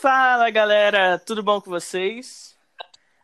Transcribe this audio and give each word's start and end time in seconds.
Fala 0.00 0.48
galera, 0.48 1.18
tudo 1.18 1.42
bom 1.42 1.60
com 1.60 1.70
vocês? 1.70 2.56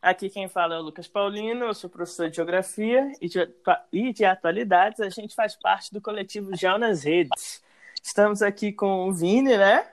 Aqui 0.03 0.29
quem 0.29 0.49
fala 0.49 0.75
é 0.75 0.79
o 0.79 0.83
Lucas 0.83 1.07
Paulino, 1.07 1.67
eu 1.67 1.75
sou 1.75 1.89
professor 1.89 2.29
de 2.29 2.35
Geografia 2.35 3.13
e 3.21 3.29
de, 3.29 3.49
e 3.93 4.13
de 4.13 4.25
Atualidades, 4.25 4.99
a 4.99 5.09
gente 5.09 5.37
faz 5.37 5.55
parte 5.55 5.93
do 5.93 6.01
coletivo 6.01 6.57
Geo 6.57 6.77
nas 6.77 7.05
Redes. 7.05 7.63
Estamos 8.03 8.43
aqui 8.43 8.73
com 8.73 9.09
o 9.09 9.13
Vini, 9.13 9.57
né? 9.57 9.89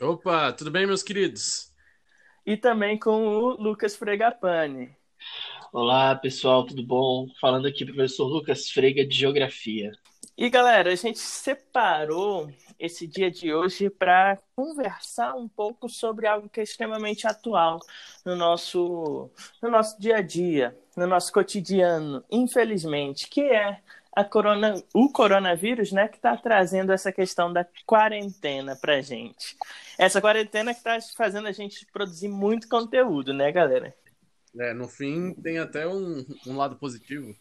Opa, 0.00 0.52
tudo 0.52 0.68
bem, 0.68 0.84
meus 0.84 1.00
queridos? 1.00 1.72
E 2.44 2.56
também 2.56 2.98
com 2.98 3.28
o 3.28 3.50
Lucas 3.50 3.94
Fregapane. 3.94 4.90
Olá, 5.72 6.12
pessoal, 6.16 6.66
tudo 6.66 6.82
bom? 6.82 7.28
Falando 7.40 7.68
aqui, 7.68 7.84
professor 7.84 8.26
Lucas 8.26 8.68
Frega, 8.68 9.06
de 9.06 9.16
Geografia. 9.16 9.92
E 10.38 10.50
galera, 10.50 10.92
a 10.92 10.94
gente 10.94 11.18
separou 11.18 12.52
esse 12.78 13.06
dia 13.06 13.30
de 13.30 13.54
hoje 13.54 13.88
para 13.88 14.38
conversar 14.54 15.34
um 15.34 15.48
pouco 15.48 15.88
sobre 15.88 16.26
algo 16.26 16.46
que 16.46 16.60
é 16.60 16.62
extremamente 16.62 17.26
atual 17.26 17.80
no 18.22 18.36
nosso, 18.36 19.30
no 19.62 19.70
nosso 19.70 19.98
dia 19.98 20.18
a 20.18 20.20
dia, 20.20 20.76
no 20.94 21.06
nosso 21.06 21.32
cotidiano, 21.32 22.22
infelizmente, 22.30 23.28
que 23.28 23.40
é 23.40 23.80
a 24.14 24.24
corona, 24.24 24.74
o 24.92 25.10
coronavírus, 25.10 25.90
né, 25.90 26.06
que 26.06 26.16
está 26.16 26.36
trazendo 26.36 26.92
essa 26.92 27.10
questão 27.10 27.50
da 27.50 27.66
quarentena 27.86 28.76
para 28.76 29.00
gente. 29.00 29.56
Essa 29.98 30.20
quarentena 30.20 30.74
que 30.74 30.80
está 30.80 30.98
fazendo 31.16 31.48
a 31.48 31.52
gente 31.52 31.86
produzir 31.86 32.28
muito 32.28 32.68
conteúdo, 32.68 33.32
né, 33.32 33.50
galera? 33.50 33.94
É, 34.58 34.74
no 34.74 34.86
fim 34.86 35.32
tem 35.32 35.58
até 35.58 35.86
um, 35.86 36.26
um 36.46 36.56
lado 36.58 36.76
positivo. 36.76 37.34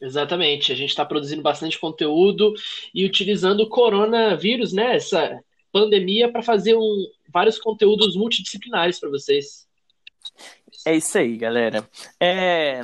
Exatamente, 0.00 0.72
a 0.72 0.74
gente 0.74 0.90
está 0.90 1.04
produzindo 1.04 1.42
bastante 1.42 1.78
conteúdo 1.78 2.52
e 2.94 3.04
utilizando 3.04 3.60
o 3.60 3.68
coronavírus, 3.68 4.72
né, 4.72 4.96
essa 4.96 5.40
pandemia, 5.72 6.30
para 6.30 6.42
fazer 6.42 6.76
um, 6.76 7.06
vários 7.28 7.58
conteúdos 7.58 8.16
multidisciplinares 8.16 8.98
para 8.98 9.08
vocês. 9.08 9.66
É 10.86 10.94
isso 10.94 11.16
aí, 11.16 11.36
galera. 11.36 11.88
É, 12.20 12.82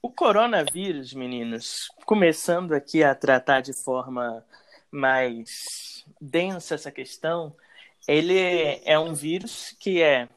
o 0.00 0.10
coronavírus, 0.10 1.12
meninos, 1.12 1.88
começando 2.06 2.72
aqui 2.72 3.02
a 3.02 3.14
tratar 3.14 3.60
de 3.60 3.72
forma 3.72 4.44
mais 4.90 6.04
densa 6.20 6.74
essa 6.74 6.90
questão, 6.90 7.54
ele 8.06 8.38
é 8.84 8.98
um 8.98 9.14
vírus 9.14 9.76
que 9.78 10.00
é 10.00 10.28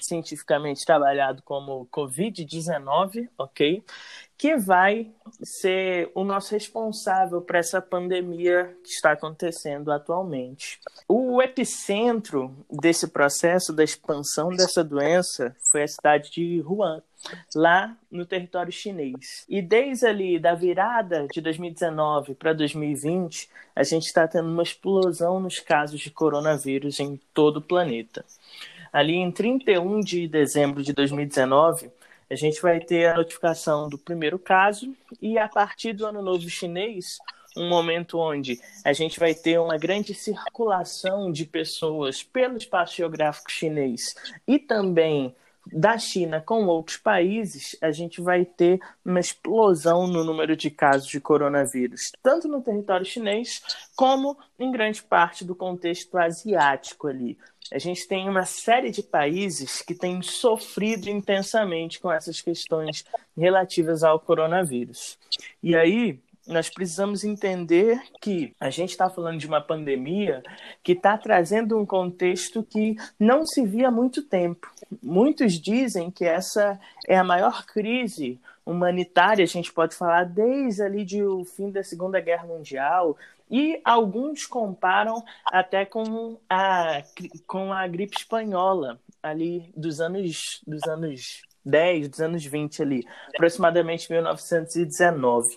cientificamente 0.00 0.84
trabalhado 0.84 1.42
como 1.42 1.86
Covid-19, 1.86 3.28
ok? 3.38 3.82
Que 4.36 4.56
vai 4.56 5.10
ser 5.42 6.10
o 6.14 6.24
nosso 6.24 6.52
responsável 6.52 7.40
para 7.40 7.58
essa 7.58 7.80
pandemia 7.80 8.76
que 8.82 8.90
está 8.90 9.12
acontecendo 9.12 9.92
atualmente. 9.92 10.80
O 11.08 11.40
epicentro 11.40 12.54
desse 12.70 13.08
processo 13.08 13.72
da 13.72 13.84
expansão 13.84 14.48
dessa 14.50 14.82
doença 14.82 15.54
foi 15.70 15.84
a 15.84 15.88
cidade 15.88 16.30
de 16.30 16.62
Wuhan, 16.66 17.02
lá 17.54 17.96
no 18.10 18.26
território 18.26 18.72
chinês. 18.72 19.46
E 19.48 19.62
desde 19.62 20.06
ali 20.06 20.38
da 20.38 20.54
virada 20.54 21.26
de 21.32 21.40
2019 21.40 22.34
para 22.34 22.52
2020, 22.52 23.48
a 23.74 23.82
gente 23.82 24.06
está 24.06 24.26
tendo 24.26 24.48
uma 24.48 24.62
explosão 24.62 25.40
nos 25.40 25.60
casos 25.60 26.00
de 26.00 26.10
coronavírus 26.10 27.00
em 27.00 27.18
todo 27.32 27.58
o 27.58 27.62
planeta 27.62 28.24
ali 28.94 29.16
em 29.16 29.28
31 29.28 29.98
de 29.98 30.28
dezembro 30.28 30.80
de 30.80 30.92
2019, 30.92 31.90
a 32.30 32.36
gente 32.36 32.62
vai 32.62 32.78
ter 32.78 33.06
a 33.06 33.16
notificação 33.16 33.88
do 33.88 33.98
primeiro 33.98 34.38
caso 34.38 34.94
e 35.20 35.36
a 35.36 35.48
partir 35.48 35.92
do 35.92 36.06
ano 36.06 36.22
novo 36.22 36.48
chinês, 36.48 37.18
um 37.56 37.68
momento 37.68 38.20
onde 38.20 38.60
a 38.84 38.92
gente 38.92 39.18
vai 39.18 39.34
ter 39.34 39.58
uma 39.58 39.76
grande 39.76 40.14
circulação 40.14 41.32
de 41.32 41.44
pessoas 41.44 42.22
pelo 42.22 42.56
espaço 42.56 42.94
geográfico 42.94 43.50
chinês 43.50 44.14
e 44.46 44.60
também 44.60 45.34
da 45.72 45.96
China 45.98 46.40
com 46.40 46.66
outros 46.66 46.96
países, 46.96 47.76
a 47.80 47.90
gente 47.90 48.20
vai 48.20 48.44
ter 48.44 48.80
uma 49.04 49.20
explosão 49.20 50.06
no 50.06 50.22
número 50.24 50.56
de 50.56 50.70
casos 50.70 51.08
de 51.08 51.20
coronavírus, 51.20 52.12
tanto 52.22 52.48
no 52.48 52.62
território 52.62 53.06
chinês 53.06 53.62
como 53.96 54.36
em 54.58 54.70
grande 54.70 55.02
parte 55.02 55.44
do 55.44 55.54
contexto 55.54 56.16
asiático 56.16 57.08
ali. 57.08 57.38
A 57.72 57.78
gente 57.78 58.06
tem 58.06 58.28
uma 58.28 58.44
série 58.44 58.90
de 58.90 59.02
países 59.02 59.80
que 59.80 59.94
têm 59.94 60.20
sofrido 60.20 61.08
intensamente 61.08 61.98
com 61.98 62.12
essas 62.12 62.40
questões 62.40 63.04
relativas 63.36 64.04
ao 64.04 64.20
coronavírus. 64.20 65.18
E 65.62 65.74
aí, 65.74 66.20
nós 66.46 66.68
precisamos 66.68 67.24
entender 67.24 68.00
que 68.20 68.54
a 68.60 68.70
gente 68.70 68.90
está 68.90 69.08
falando 69.08 69.38
de 69.38 69.46
uma 69.46 69.60
pandemia 69.60 70.42
que 70.82 70.92
está 70.92 71.16
trazendo 71.16 71.78
um 71.78 71.86
contexto 71.86 72.62
que 72.62 72.96
não 73.18 73.46
se 73.46 73.64
via 73.64 73.88
há 73.88 73.90
muito 73.90 74.22
tempo. 74.22 74.70
Muitos 75.02 75.54
dizem 75.54 76.10
que 76.10 76.24
essa 76.24 76.78
é 77.08 77.16
a 77.16 77.24
maior 77.24 77.64
crise 77.64 78.38
humanitária, 78.64 79.42
a 79.42 79.48
gente 79.48 79.72
pode 79.72 79.94
falar 79.94 80.24
desde 80.24 80.82
ali 80.82 81.04
de 81.04 81.22
o 81.22 81.44
fim 81.44 81.70
da 81.70 81.82
Segunda 81.82 82.20
Guerra 82.20 82.46
Mundial, 82.46 83.16
e 83.50 83.80
alguns 83.84 84.46
comparam 84.46 85.22
até 85.46 85.84
com 85.84 86.38
a, 86.48 87.02
com 87.46 87.72
a 87.72 87.86
gripe 87.86 88.16
espanhola, 88.16 88.98
ali 89.22 89.70
dos 89.76 90.00
anos, 90.00 90.62
dos 90.66 90.82
anos 90.84 91.42
10, 91.64 92.08
dos 92.08 92.20
anos 92.20 92.44
20 92.44 92.82
ali, 92.82 93.06
aproximadamente 93.34 94.10
1919. 94.10 95.56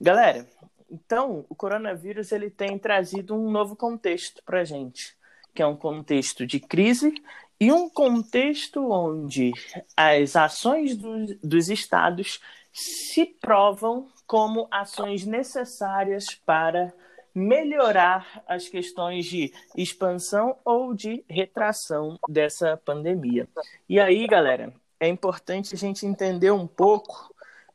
Galera, 0.00 0.46
então 0.90 1.44
o 1.48 1.54
coronavírus 1.54 2.32
ele 2.32 2.50
tem 2.50 2.78
trazido 2.78 3.34
um 3.34 3.50
novo 3.50 3.74
contexto 3.74 4.42
para 4.44 4.64
gente, 4.64 5.16
que 5.54 5.62
é 5.62 5.66
um 5.66 5.76
contexto 5.76 6.46
de 6.46 6.60
crise 6.60 7.14
e 7.58 7.72
um 7.72 7.88
contexto 7.88 8.90
onde 8.90 9.52
as 9.96 10.36
ações 10.36 10.96
do, 10.96 11.38
dos 11.42 11.68
estados 11.68 12.40
se 12.72 13.24
provam 13.24 14.08
como 14.26 14.66
ações 14.70 15.26
necessárias 15.26 16.34
para 16.46 16.92
melhorar 17.34 18.42
as 18.46 18.68
questões 18.68 19.26
de 19.26 19.52
expansão 19.76 20.56
ou 20.64 20.92
de 20.92 21.24
retração 21.28 22.18
dessa 22.28 22.76
pandemia. 22.76 23.48
E 23.88 23.98
aí, 23.98 24.26
galera, 24.26 24.72
é 25.00 25.08
importante 25.08 25.74
a 25.74 25.78
gente 25.78 26.06
entender 26.06 26.50
um 26.50 26.66
pouco 26.66 27.31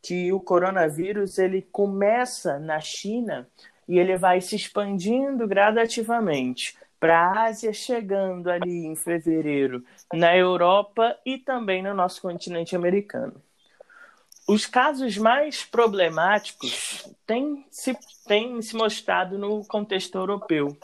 que 0.07 0.31
o 0.31 0.39
coronavírus 0.39 1.37
ele 1.37 1.61
começa 1.61 2.57
na 2.57 2.79
China 2.79 3.45
e 3.85 3.99
ele 3.99 4.17
vai 4.17 4.39
se 4.39 4.55
expandindo 4.55 5.45
gradativamente 5.45 6.77
para 6.97 7.19
a 7.19 7.47
Ásia, 7.47 7.73
chegando 7.73 8.49
ali 8.49 8.85
em 8.85 8.95
fevereiro 8.95 9.83
na 10.13 10.33
Europa 10.33 11.13
e 11.25 11.37
também 11.37 11.83
no 11.83 11.93
nosso 11.93 12.21
continente 12.21 12.73
americano. 12.73 13.33
Os 14.47 14.65
casos 14.65 15.17
mais 15.17 15.65
problemáticos 15.65 17.05
têm 17.25 17.65
se, 17.69 17.93
têm 18.25 18.61
se 18.61 18.77
mostrado 18.77 19.37
no 19.37 19.65
contexto 19.65 20.17
europeu, 20.17 20.77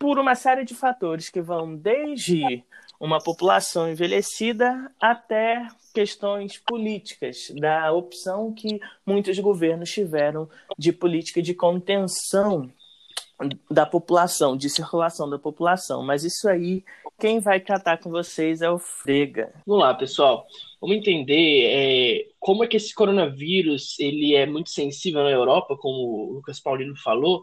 por 0.00 0.18
uma 0.18 0.34
série 0.34 0.64
de 0.64 0.74
fatores 0.74 1.28
que 1.28 1.42
vão 1.42 1.76
desde 1.76 2.64
uma 3.02 3.18
população 3.18 3.90
envelhecida 3.90 4.88
até 5.00 5.66
questões 5.92 6.56
políticas, 6.56 7.52
da 7.58 7.92
opção 7.92 8.54
que 8.54 8.80
muitos 9.04 9.36
governos 9.40 9.90
tiveram 9.90 10.48
de 10.78 10.92
política 10.92 11.42
de 11.42 11.52
contenção 11.52 12.70
da 13.68 13.84
população, 13.84 14.56
de 14.56 14.70
circulação 14.70 15.28
da 15.28 15.36
população. 15.36 16.04
Mas 16.04 16.22
isso 16.22 16.48
aí, 16.48 16.84
quem 17.18 17.40
vai 17.40 17.58
tratar 17.58 17.98
com 17.98 18.08
vocês 18.08 18.62
é 18.62 18.70
o 18.70 18.78
Frega. 18.78 19.52
Vamos 19.66 19.82
lá, 19.82 19.92
pessoal. 19.94 20.46
Vamos 20.80 20.96
entender 20.96 21.66
é, 21.66 22.28
como 22.38 22.62
é 22.62 22.68
que 22.68 22.76
esse 22.76 22.94
coronavírus 22.94 23.98
ele 23.98 24.36
é 24.36 24.46
muito 24.46 24.70
sensível 24.70 25.24
na 25.24 25.30
Europa, 25.30 25.76
como 25.76 26.28
o 26.28 26.32
Lucas 26.34 26.60
Paulino 26.60 26.94
falou, 27.02 27.42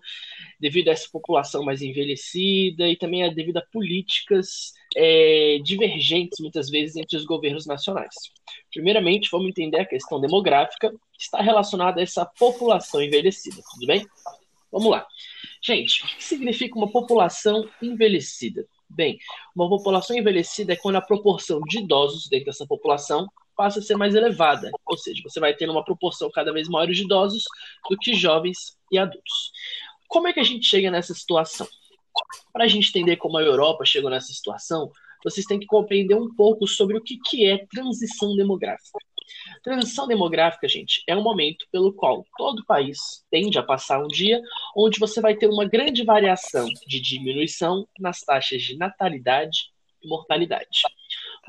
devido 0.57 0.87
a 0.87 0.93
essa 0.93 1.09
população 1.11 1.65
mais 1.65 1.81
envelhecida 1.81 2.87
e 2.87 2.95
também 2.95 3.33
devido 3.35 3.57
a 3.57 3.65
políticas 3.73 4.78
é, 4.95 5.59
divergentes, 5.63 6.39
muitas 6.39 6.69
vezes, 6.69 6.95
entre 6.95 7.17
os 7.17 7.25
governos 7.25 7.65
nacionais. 7.65 8.13
Primeiramente, 8.71 9.29
vamos 9.31 9.49
entender 9.49 9.79
a 9.79 9.85
questão 9.85 10.19
demográfica 10.19 10.89
que 10.89 11.23
está 11.23 11.41
relacionada 11.41 11.99
a 11.99 12.03
essa 12.03 12.25
população 12.25 13.01
envelhecida, 13.01 13.61
tudo 13.73 13.87
bem? 13.87 14.05
Vamos 14.71 14.89
lá. 14.91 15.05
Gente, 15.61 16.03
o 16.03 16.07
que 16.07 16.23
significa 16.23 16.77
uma 16.77 16.91
população 16.91 17.67
envelhecida? 17.81 18.65
Bem, 18.89 19.19
uma 19.55 19.69
população 19.69 20.17
envelhecida 20.17 20.73
é 20.73 20.75
quando 20.75 20.95
a 20.95 21.01
proporção 21.01 21.61
de 21.61 21.79
idosos 21.79 22.27
dentro 22.27 22.45
dessa 22.45 22.65
população 22.65 23.27
passa 23.55 23.79
a 23.79 23.81
ser 23.81 23.97
mais 23.97 24.15
elevada, 24.15 24.71
ou 24.85 24.97
seja, 24.97 25.21
você 25.21 25.39
vai 25.39 25.53
ter 25.53 25.69
uma 25.69 25.83
proporção 25.83 26.31
cada 26.31 26.53
vez 26.53 26.69
maior 26.69 26.87
de 26.87 27.01
idosos 27.01 27.43
do 27.89 27.97
que 27.97 28.13
jovens 28.13 28.77
e 28.89 28.97
adultos. 28.97 29.51
Como 30.07 30.27
é 30.27 30.33
que 30.33 30.39
a 30.39 30.43
gente 30.43 30.65
chega 30.65 30.89
nessa 30.89 31.13
situação? 31.13 31.67
Para 32.51 32.65
a 32.65 32.67
gente 32.67 32.89
entender 32.89 33.17
como 33.17 33.37
a 33.37 33.41
Europa 33.41 33.85
chegou 33.85 34.09
nessa 34.09 34.33
situação, 34.33 34.91
vocês 35.23 35.45
têm 35.45 35.59
que 35.59 35.65
compreender 35.65 36.15
um 36.15 36.33
pouco 36.33 36.67
sobre 36.67 36.97
o 36.97 37.01
que, 37.01 37.17
que 37.17 37.45
é 37.45 37.65
transição 37.69 38.35
demográfica. 38.35 38.99
Transição 39.63 40.07
demográfica, 40.07 40.67
gente, 40.67 41.03
é 41.07 41.15
um 41.15 41.21
momento 41.21 41.65
pelo 41.71 41.93
qual 41.93 42.25
todo 42.37 42.65
país 42.65 43.23
tende 43.29 43.59
a 43.59 43.63
passar 43.63 44.03
um 44.03 44.07
dia 44.07 44.41
onde 44.75 44.99
você 44.99 45.21
vai 45.21 45.35
ter 45.35 45.47
uma 45.47 45.65
grande 45.65 46.03
variação 46.03 46.65
de 46.87 46.99
diminuição 46.99 47.87
nas 47.99 48.21
taxas 48.21 48.61
de 48.61 48.77
natalidade 48.77 49.71
e 50.01 50.07
mortalidade. 50.07 50.81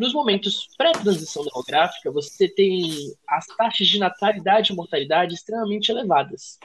Nos 0.01 0.15
momentos 0.15 0.67
pré-transição 0.79 1.45
demográfica, 1.45 2.11
você 2.11 2.49
tem 2.49 3.13
as 3.29 3.45
taxas 3.49 3.87
de 3.87 3.99
natalidade 3.99 4.73
e 4.73 4.75
mortalidade 4.75 5.35
extremamente 5.35 5.91
elevadas. 5.91 6.59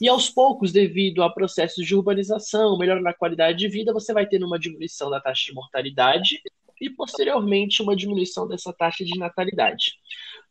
E 0.00 0.08
aos 0.08 0.30
poucos, 0.30 0.70
devido 0.70 1.24
a 1.24 1.34
processos 1.34 1.84
de 1.84 1.96
urbanização, 1.96 2.78
melhora 2.78 3.02
na 3.02 3.12
qualidade 3.12 3.58
de 3.58 3.68
vida, 3.68 3.92
você 3.92 4.12
vai 4.12 4.24
tendo 4.24 4.46
uma 4.46 4.56
diminuição 4.56 5.10
da 5.10 5.20
taxa 5.20 5.46
de 5.46 5.52
mortalidade 5.52 6.40
e, 6.80 6.88
posteriormente, 6.88 7.82
uma 7.82 7.96
diminuição 7.96 8.46
dessa 8.46 8.72
taxa 8.72 9.04
de 9.04 9.18
natalidade. 9.18 9.96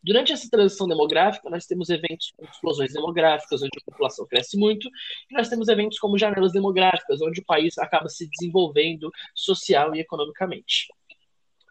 Durante 0.04 0.33
essa 0.33 0.50
transição 0.50 0.89
demográfica, 0.89 1.50
nós 1.50 1.66
temos 1.66 1.89
eventos 1.89 2.33
como 2.36 2.50
explosões 2.50 2.92
demográficas, 2.92 3.62
onde 3.62 3.77
a 3.77 3.92
população 3.92 4.27
cresce 4.27 4.57
muito, 4.57 4.89
e 5.31 5.36
nós 5.36 5.48
temos 5.48 5.69
eventos 5.69 5.98
como 5.98 6.18
janelas 6.18 6.51
demográficas, 6.51 7.21
onde 7.21 7.39
o 7.39 7.45
país 7.45 7.77
acaba 7.77 8.10
se 8.10 8.30
desenvolvendo 8.30 9.10
social 9.33 9.95
e 9.95 10.01
economicamente. 10.01 10.89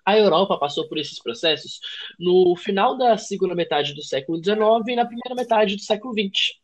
A 0.09 0.17
Europa 0.17 0.57
passou 0.57 0.89
por 0.89 0.97
esses 0.97 1.23
processos 1.23 1.81
no 2.19 2.57
final 2.57 2.97
da 2.97 3.19
segunda 3.19 3.55
metade 3.55 3.93
do 3.93 4.03
século 4.03 4.43
XIX 4.43 4.59
e 4.89 4.97
na 4.97 5.05
primeira 5.05 5.35
metade 5.35 5.77
do 5.77 5.83
século 5.83 6.15
XX. 6.15 6.55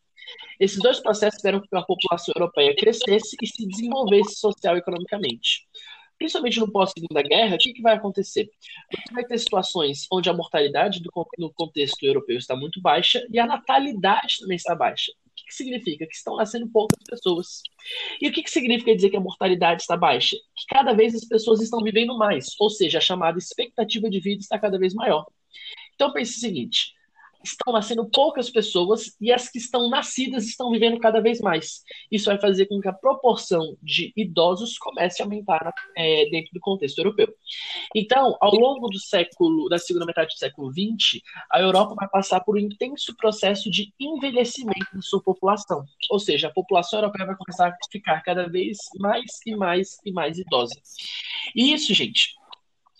Esses 0.59 0.79
dois 0.79 0.99
processos 0.99 1.35
fizeram 1.35 1.59
com 1.59 1.67
que 1.67 1.75
a 1.75 1.83
população 1.83 2.33
europeia 2.35 2.75
crescesse 2.75 3.37
e 3.39 3.45
se 3.45 3.67
desenvolvesse 3.67 4.39
social 4.39 4.75
e 4.75 4.79
economicamente 4.79 5.67
principalmente 6.17 6.61
no 6.61 6.71
pós-segunda 6.71 7.21
guerra, 7.21 7.55
o 7.55 7.57
que, 7.57 7.73
que, 7.73 7.81
vai 7.81 7.93
acontecer? 7.93 8.49
Você 8.89 9.13
vai 9.13 9.25
ter 9.25 9.37
situações 9.37 10.07
onde 10.09 10.29
a 10.29 10.33
mortalidade 10.33 11.01
do, 11.01 11.11
no 11.37 11.53
contexto 11.53 12.01
europeu 12.03 12.37
está 12.37 12.55
muito 12.55 12.81
baixa 12.81 13.27
e 13.29 13.37
a 13.37 13.45
natalidade 13.45 14.37
também 14.39 14.55
está 14.55 14.73
baixa. 14.73 15.11
Que, 15.45 15.49
que 15.49 15.53
significa? 15.53 16.05
Que 16.05 16.15
estão 16.15 16.35
nascendo 16.35 16.67
poucas 16.69 16.99
pessoas. 17.07 17.61
E 18.21 18.27
o 18.27 18.31
que, 18.31 18.43
que 18.43 18.49
significa 18.49 18.95
dizer 18.95 19.09
que 19.09 19.17
a 19.17 19.21
mortalidade 19.21 19.81
está 19.81 19.95
baixa? 19.95 20.35
Que 20.35 20.65
cada 20.67 20.93
vez 20.93 21.13
as 21.15 21.25
pessoas 21.25 21.61
estão 21.61 21.81
vivendo 21.83 22.17
mais, 22.17 22.55
ou 22.59 22.69
seja, 22.69 22.97
a 22.97 23.01
chamada 23.01 23.37
expectativa 23.37 24.09
de 24.09 24.19
vida 24.19 24.41
está 24.41 24.57
cada 24.59 24.77
vez 24.77 24.93
maior. 24.93 25.25
Então 25.93 26.11
pense 26.11 26.37
o 26.37 26.39
seguinte: 26.39 26.94
estão 27.49 27.73
nascendo 27.73 28.09
poucas 28.09 28.49
pessoas 28.49 29.15
e 29.19 29.31
as 29.31 29.49
que 29.49 29.57
estão 29.57 29.89
nascidas 29.89 30.45
estão 30.45 30.71
vivendo 30.71 30.99
cada 30.99 31.21
vez 31.21 31.39
mais. 31.39 31.81
Isso 32.11 32.25
vai 32.25 32.39
fazer 32.39 32.65
com 32.65 32.79
que 32.79 32.87
a 32.87 32.93
proporção 32.93 33.75
de 33.81 34.11
idosos 34.15 34.77
comece 34.77 35.21
a 35.21 35.25
aumentar 35.25 35.73
é, 35.95 36.29
dentro 36.29 36.51
do 36.53 36.59
contexto 36.59 36.99
europeu. 36.99 37.33
Então, 37.95 38.37
ao 38.41 38.53
longo 38.55 38.87
do 38.89 38.99
século, 38.99 39.69
da 39.69 39.77
segunda 39.77 40.05
metade 40.05 40.33
do 40.33 40.37
século 40.37 40.71
XX, 40.71 41.21
a 41.51 41.61
Europa 41.61 41.95
vai 41.95 42.07
passar 42.09 42.39
por 42.41 42.55
um 42.55 42.59
intenso 42.59 43.15
processo 43.15 43.69
de 43.69 43.93
envelhecimento 43.99 44.93
da 44.93 45.01
sua 45.01 45.21
população. 45.21 45.85
Ou 46.09 46.19
seja, 46.19 46.47
a 46.47 46.53
população 46.53 46.99
europeia 46.99 47.27
vai 47.27 47.35
começar 47.35 47.69
a 47.69 47.75
ficar 47.91 48.21
cada 48.21 48.47
vez 48.47 48.77
mais 48.99 49.39
e 49.45 49.55
mais 49.55 49.97
e 50.05 50.11
mais 50.11 50.37
idosa. 50.37 50.75
E 51.55 51.73
isso, 51.73 51.93
gente, 51.93 52.35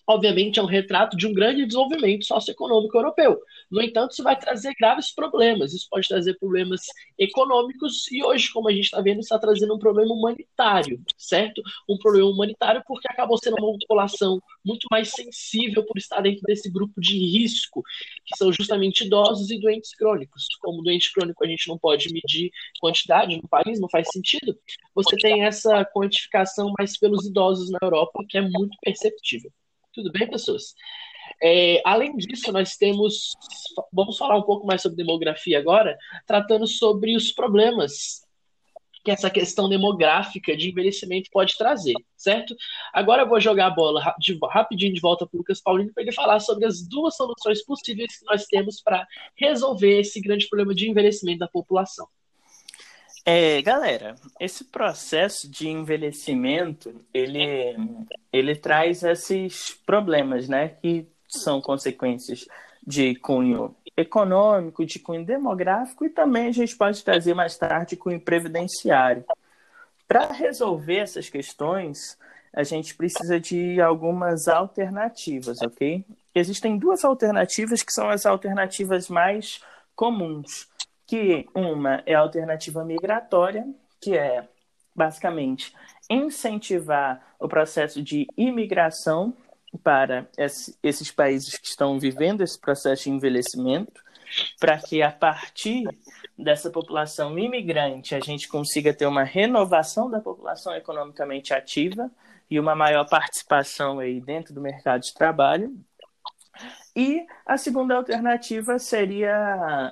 obviamente, 0.07 0.59
é 0.59 0.61
um 0.63 0.67
retrato 0.67 1.17
de 1.17 1.27
um 1.27 1.33
grande 1.33 1.65
desenvolvimento 1.65 2.25
socioeconômico 2.25 2.97
europeu. 2.97 3.39
No 3.71 3.81
entanto, 3.81 4.11
isso 4.11 4.23
vai 4.23 4.37
trazer 4.37 4.73
graves 4.79 5.13
problemas. 5.13 5.73
Isso 5.73 5.87
pode 5.89 6.07
trazer 6.07 6.37
problemas 6.37 6.81
econômicos 7.17 8.09
e 8.11 8.23
hoje, 8.23 8.51
como 8.51 8.69
a 8.69 8.71
gente 8.71 8.85
está 8.85 9.01
vendo, 9.01 9.19
está 9.19 9.39
trazendo 9.39 9.75
um 9.75 9.79
problema 9.79 10.13
humanitário, 10.13 11.01
certo? 11.17 11.61
Um 11.89 11.97
problema 11.97 12.29
humanitário 12.29 12.83
porque 12.87 13.07
acabou 13.09 13.37
sendo 13.37 13.55
uma 13.59 13.77
população 13.79 14.41
muito 14.63 14.87
mais 14.91 15.09
sensível 15.09 15.83
por 15.85 15.97
estar 15.97 16.21
dentro 16.21 16.41
desse 16.43 16.69
grupo 16.69 16.99
de 16.99 17.17
risco, 17.17 17.83
que 18.25 18.37
são 18.37 18.51
justamente 18.51 19.05
idosos 19.05 19.49
e 19.49 19.59
doentes 19.59 19.95
crônicos. 19.95 20.45
Como 20.59 20.83
doente 20.83 21.11
crônico 21.13 21.43
a 21.43 21.47
gente 21.47 21.67
não 21.67 21.77
pode 21.77 22.11
medir 22.11 22.51
quantidade 22.79 23.35
no 23.37 23.47
país, 23.47 23.79
não 23.79 23.89
faz 23.89 24.07
sentido. 24.11 24.57
Você 24.93 25.15
tem 25.17 25.43
essa 25.43 25.83
quantificação 25.85 26.71
mais 26.77 26.97
pelos 26.97 27.25
idosos 27.25 27.69
na 27.69 27.79
Europa, 27.81 28.23
que 28.29 28.37
é 28.37 28.41
muito 28.41 28.77
perceptível. 28.81 29.51
Tudo 29.95 30.11
bem, 30.11 30.29
pessoas? 30.29 30.75
É, 31.41 31.81
além 31.85 32.15
disso, 32.17 32.51
nós 32.51 32.75
temos. 32.75 33.31
Vamos 33.93 34.17
falar 34.17 34.37
um 34.37 34.43
pouco 34.43 34.67
mais 34.67 34.81
sobre 34.81 34.97
demografia 34.97 35.57
agora, 35.57 35.97
tratando 36.27 36.67
sobre 36.67 37.15
os 37.15 37.31
problemas 37.31 38.25
que 39.05 39.11
essa 39.11 39.29
questão 39.29 39.69
demográfica 39.69 40.57
de 40.57 40.69
envelhecimento 40.69 41.29
pode 41.31 41.55
trazer, 41.57 41.93
certo? 42.17 42.55
Agora 42.91 43.21
eu 43.21 43.29
vou 43.29 43.39
jogar 43.39 43.67
a 43.67 43.69
bola 43.69 44.15
de, 44.17 44.37
rapidinho 44.49 44.93
de 44.93 44.99
volta 44.99 45.27
para 45.27 45.37
o 45.37 45.39
Lucas 45.39 45.61
Paulino 45.61 45.93
para 45.93 46.03
ele 46.03 46.11
falar 46.11 46.39
sobre 46.39 46.65
as 46.65 46.85
duas 46.85 47.15
soluções 47.15 47.63
possíveis 47.63 48.17
que 48.17 48.25
nós 48.25 48.45
temos 48.45 48.81
para 48.81 49.07
resolver 49.37 49.99
esse 49.99 50.19
grande 50.19 50.49
problema 50.49 50.73
de 50.73 50.89
envelhecimento 50.89 51.39
da 51.39 51.47
população. 51.47 52.07
É, 53.27 53.59
galera, 53.63 54.13
esse 54.39 54.65
processo 54.65 55.49
de 55.49 55.67
envelhecimento, 55.67 57.03
ele, 57.11 57.75
ele 58.31 58.55
traz 58.55 59.01
esses 59.01 59.73
problemas, 59.83 60.47
né, 60.47 60.77
que 60.79 61.07
são 61.27 61.59
consequências 61.59 62.47
de 62.85 63.15
cunho 63.15 63.75
econômico, 63.97 64.85
de 64.85 64.99
cunho 64.99 65.25
demográfico 65.25 66.05
e 66.05 66.09
também 66.09 66.47
a 66.47 66.51
gente 66.51 66.77
pode 66.77 67.03
trazer 67.03 67.33
mais 67.33 67.57
tarde 67.57 67.95
cunho 67.95 68.21
previdenciário. 68.21 69.25
Para 70.07 70.31
resolver 70.31 70.97
essas 70.97 71.27
questões, 71.27 72.19
a 72.53 72.61
gente 72.61 72.93
precisa 72.93 73.39
de 73.39 73.81
algumas 73.81 74.47
alternativas, 74.47 75.57
ok? 75.63 76.05
Existem 76.35 76.77
duas 76.77 77.03
alternativas 77.03 77.81
que 77.81 77.91
são 77.91 78.07
as 78.07 78.23
alternativas 78.23 79.09
mais 79.09 79.61
comuns 79.95 80.67
que 81.05 81.47
uma 81.53 82.01
é 82.05 82.13
a 82.15 82.19
alternativa 82.19 82.83
migratória, 82.83 83.65
que 84.01 84.17
é 84.17 84.47
basicamente 84.95 85.73
incentivar 86.09 87.35
o 87.39 87.47
processo 87.47 88.01
de 88.01 88.27
imigração 88.37 89.35
para 89.83 90.27
esses 90.81 91.11
países 91.11 91.57
que 91.57 91.67
estão 91.67 91.99
vivendo 91.99 92.41
esse 92.41 92.59
processo 92.59 93.03
de 93.03 93.09
envelhecimento, 93.09 94.03
para 94.59 94.77
que 94.77 95.01
a 95.01 95.11
partir 95.11 95.85
dessa 96.37 96.69
população 96.69 97.37
imigrante 97.37 98.15
a 98.15 98.19
gente 98.19 98.47
consiga 98.47 98.93
ter 98.93 99.05
uma 99.05 99.23
renovação 99.23 100.09
da 100.09 100.19
população 100.19 100.73
economicamente 100.75 101.53
ativa 101.53 102.09
e 102.49 102.59
uma 102.59 102.75
maior 102.75 103.07
participação 103.07 103.99
aí 103.99 104.21
dentro 104.21 104.53
do 104.53 104.61
mercado 104.61 105.01
de 105.01 105.13
trabalho. 105.13 105.75
E 106.95 107.25
a 107.45 107.57
segunda 107.57 107.95
alternativa 107.95 108.79
seria 108.79 109.35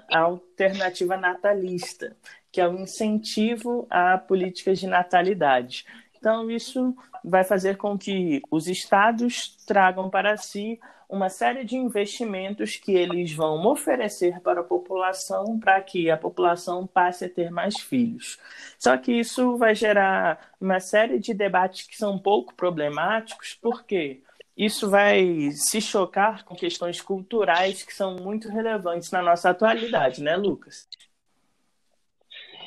a 0.10 0.20
alternativa 0.20 1.18
natalista, 1.18 2.16
que 2.52 2.62
é 2.62 2.68
o 2.68 2.80
incentivo 2.80 3.86
a 3.90 4.18
políticas 4.18 4.80
de 4.80 4.88
natalidade. 4.88 5.86
Então, 6.16 6.50
isso 6.50 6.96
vai 7.22 7.44
fazer 7.44 7.76
com 7.76 7.98
que 7.98 8.42
os 8.50 8.68
estados 8.68 9.58
tragam 9.66 10.10
para 10.10 10.38
si 10.38 10.80
uma 11.10 11.30
série 11.30 11.64
de 11.64 11.76
investimentos 11.76 12.78
que 12.78 12.94
eles 12.94 13.34
vão 13.34 13.64
oferecer 13.68 14.40
para 14.40 14.62
a 14.62 14.64
população 14.64 15.60
para 15.60 15.80
que 15.82 16.10
a 16.10 16.18
população 16.18 16.88
passe 16.88 17.26
a 17.26 17.30
ter 17.30 17.52
mais 17.52 17.78
filhos. 17.80 18.40
Só 18.80 18.98
que 18.98 19.12
isso 19.12 19.58
vai 19.58 19.76
gerar 19.76 20.54
uma 20.60 20.80
série 20.80 21.20
de 21.20 21.34
debates 21.34 21.86
que 21.86 21.96
são 21.96 22.18
pouco 22.18 22.56
problemáticos, 22.56 23.58
porque 23.62 24.24
isso 24.56 24.90
vai 24.90 25.52
se 25.52 25.82
chocar 25.82 26.44
com 26.44 26.56
questões 26.56 27.02
culturais 27.02 27.84
que 27.84 27.94
são 27.94 28.16
muito 28.18 28.50
relevantes 28.50 29.10
na 29.12 29.22
nossa 29.22 29.50
atualidade, 29.50 30.22
né, 30.22 30.36
Lucas? 30.36 30.88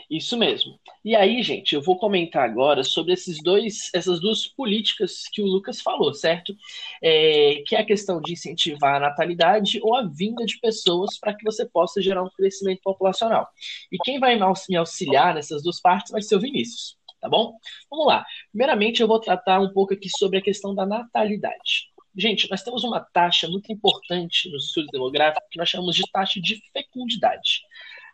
Isso 0.08 0.36
mesmo. 0.36 0.78
E 1.04 1.16
aí, 1.16 1.42
gente, 1.42 1.74
eu 1.74 1.82
vou 1.82 1.98
comentar 1.98 2.48
agora 2.48 2.84
sobre 2.84 3.12
esses 3.12 3.42
dois, 3.42 3.90
essas 3.92 4.20
duas 4.20 4.46
políticas 4.46 5.22
que 5.32 5.42
o 5.42 5.46
Lucas 5.46 5.80
falou, 5.80 6.14
certo? 6.14 6.54
É, 7.02 7.62
que 7.66 7.74
é 7.74 7.80
a 7.80 7.84
questão 7.84 8.20
de 8.20 8.32
incentivar 8.32 8.96
a 8.96 9.00
natalidade 9.00 9.80
ou 9.82 9.96
a 9.96 10.02
vinda 10.02 10.44
de 10.44 10.58
pessoas 10.60 11.18
para 11.18 11.34
que 11.34 11.44
você 11.44 11.64
possa 11.66 12.00
gerar 12.00 12.22
um 12.22 12.30
crescimento 12.30 12.80
populacional. 12.82 13.48
E 13.90 13.98
quem 13.98 14.20
vai 14.20 14.36
me 14.36 14.76
auxiliar 14.76 15.34
nessas 15.34 15.62
duas 15.62 15.80
partes 15.80 16.12
vai 16.12 16.22
ser 16.22 16.36
o 16.36 16.40
Vinícius 16.40 16.96
tá 17.26 17.28
bom? 17.28 17.58
Vamos 17.90 18.06
lá. 18.06 18.24
Primeiramente, 18.52 19.02
eu 19.02 19.08
vou 19.08 19.18
tratar 19.18 19.60
um 19.60 19.72
pouco 19.72 19.92
aqui 19.92 20.08
sobre 20.08 20.38
a 20.38 20.42
questão 20.42 20.74
da 20.74 20.86
natalidade. 20.86 21.90
Gente, 22.16 22.48
nós 22.48 22.62
temos 22.62 22.84
uma 22.84 23.00
taxa 23.00 23.48
muito 23.48 23.70
importante 23.70 24.48
nos 24.50 24.66
estudos 24.66 24.90
demográficos 24.92 25.46
que 25.50 25.58
nós 25.58 25.68
chamamos 25.68 25.96
de 25.96 26.04
taxa 26.10 26.40
de 26.40 26.62
fecundidade. 26.72 27.62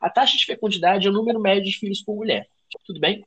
A 0.01 0.09
taxa 0.09 0.37
de 0.37 0.47
fecundidade 0.47 1.07
é 1.07 1.11
o 1.11 1.13
número 1.13 1.39
médio 1.39 1.71
de 1.71 1.79
filhos 1.79 2.03
por 2.03 2.17
mulher. 2.17 2.49
Tudo 2.87 2.99
bem? 2.99 3.25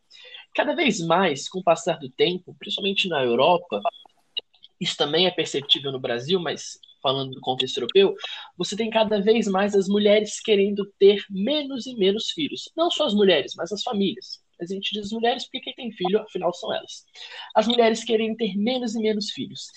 Cada 0.55 0.75
vez 0.75 0.99
mais, 0.99 1.47
com 1.47 1.59
o 1.59 1.63
passar 1.63 1.99
do 1.99 2.09
tempo, 2.09 2.55
principalmente 2.57 3.07
na 3.07 3.23
Europa, 3.23 3.79
isso 4.81 4.97
também 4.97 5.27
é 5.27 5.31
perceptível 5.31 5.91
no 5.91 5.99
Brasil, 5.99 6.39
mas 6.39 6.79
falando 7.01 7.31
do 7.31 7.41
contexto 7.41 7.77
europeu, 7.77 8.15
você 8.57 8.75
tem 8.75 8.89
cada 8.89 9.21
vez 9.21 9.47
mais 9.47 9.75
as 9.75 9.87
mulheres 9.87 10.41
querendo 10.41 10.91
ter 10.97 11.23
menos 11.29 11.85
e 11.85 11.95
menos 11.95 12.31
filhos. 12.31 12.71
Não 12.75 12.89
só 12.89 13.05
as 13.05 13.13
mulheres, 13.13 13.53
mas 13.55 13.71
as 13.71 13.83
famílias. 13.83 14.43
A 14.61 14.65
gente 14.65 14.93
diz 14.93 15.11
mulheres 15.11 15.43
porque 15.43 15.59
quem 15.59 15.73
tem 15.73 15.91
filho, 15.91 16.19
afinal, 16.19 16.53
são 16.53 16.73
elas. 16.73 17.05
As 17.55 17.67
mulheres 17.67 18.03
querem 18.03 18.35
ter 18.35 18.55
menos 18.55 18.95
e 18.95 18.99
menos 18.99 19.31
filhos. 19.31 19.67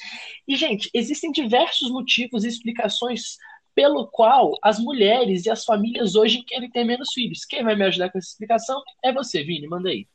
E, 0.47 0.56
gente, 0.56 0.90
existem 0.94 1.32
diversos 1.32 1.90
motivos 1.90 2.44
e 2.44 2.49
explicações 2.49 3.37
pelo 3.75 4.08
qual 4.08 4.58
as 4.62 4.78
mulheres 4.78 5.47
e 5.47 5.50
as 5.50 5.64
famílias 5.64 6.14
hoje 6.16 6.42
querem 6.42 6.70
ter 6.70 6.85
menos 6.85 7.12
filhos. 7.12 7.44
Quem 7.44 7.62
vai 7.62 7.76
me 7.76 7.85
ajudar 7.85 8.11
com 8.11 8.18
essa 8.18 8.28
explicação 8.28 8.82
é 9.04 9.12
você, 9.12 9.44
Vini, 9.44 9.68
manda 9.68 9.88
aí. 9.88 10.06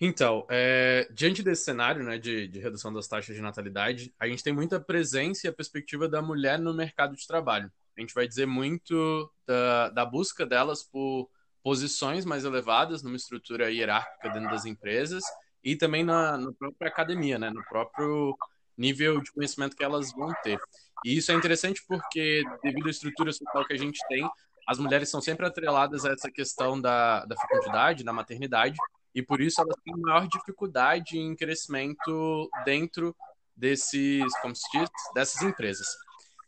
Então, 0.00 0.46
é, 0.50 1.08
diante 1.12 1.42
desse 1.42 1.64
cenário 1.64 2.04
né, 2.04 2.18
de, 2.18 2.46
de, 2.46 2.58
redução 2.58 2.92
das 2.92 3.08
taxas 3.08 3.34
de 3.34 3.40
natalidade, 3.40 4.12
a 4.20 4.28
gente 4.28 4.44
tem 4.44 4.52
muita 4.52 4.78
presença 4.78 5.46
e 5.46 5.48
a 5.48 5.52
perspectiva 5.52 6.06
da 6.06 6.20
mulher 6.20 6.58
no 6.58 6.74
mercado 6.74 7.16
de 7.16 7.26
trabalho. 7.26 7.72
A 7.96 8.00
gente 8.02 8.12
vai 8.12 8.28
dizer 8.28 8.44
muito 8.44 9.32
da, 9.46 9.88
da 9.88 10.04
busca 10.04 10.44
delas 10.44 10.82
por 10.82 11.30
posições 11.64 12.26
mais 12.26 12.44
elevadas 12.44 13.02
numa 13.02 13.16
estrutura 13.16 13.72
hierárquica 13.72 14.28
dentro 14.28 14.50
das 14.50 14.66
empresas 14.66 15.24
e 15.64 15.74
também 15.74 16.04
na, 16.04 16.36
na 16.36 16.52
própria 16.52 16.88
academia, 16.88 17.38
né, 17.38 17.48
no 17.48 17.64
próprio 17.64 18.36
nível 18.76 19.18
de 19.22 19.32
conhecimento 19.32 19.74
que 19.74 19.82
elas 19.82 20.12
vão 20.12 20.30
ter. 20.42 20.60
E 21.02 21.16
isso 21.16 21.32
é 21.32 21.34
interessante 21.34 21.82
porque, 21.88 22.42
devido 22.62 22.86
à 22.86 22.90
estrutura 22.90 23.32
social 23.32 23.66
que 23.66 23.72
a 23.72 23.78
gente 23.78 23.98
tem, 24.08 24.28
as 24.68 24.78
mulheres 24.78 25.08
são 25.08 25.22
sempre 25.22 25.46
atreladas 25.46 26.04
a 26.04 26.12
essa 26.12 26.30
questão 26.30 26.78
da, 26.78 27.24
da 27.24 27.34
fecundidade, 27.34 28.04
da 28.04 28.12
maternidade, 28.12 28.76
e 29.14 29.22
por 29.22 29.40
isso 29.40 29.60
elas 29.60 29.76
têm 29.82 29.94
maior 29.96 30.28
dificuldade 30.28 31.16
em 31.16 31.34
crescimento 31.34 32.50
dentro 32.64 33.16
desses, 33.56 34.22
como 34.42 34.54
se 34.54 34.66
diz, 34.72 34.90
dessas 35.14 35.40
empresas. 35.40 35.86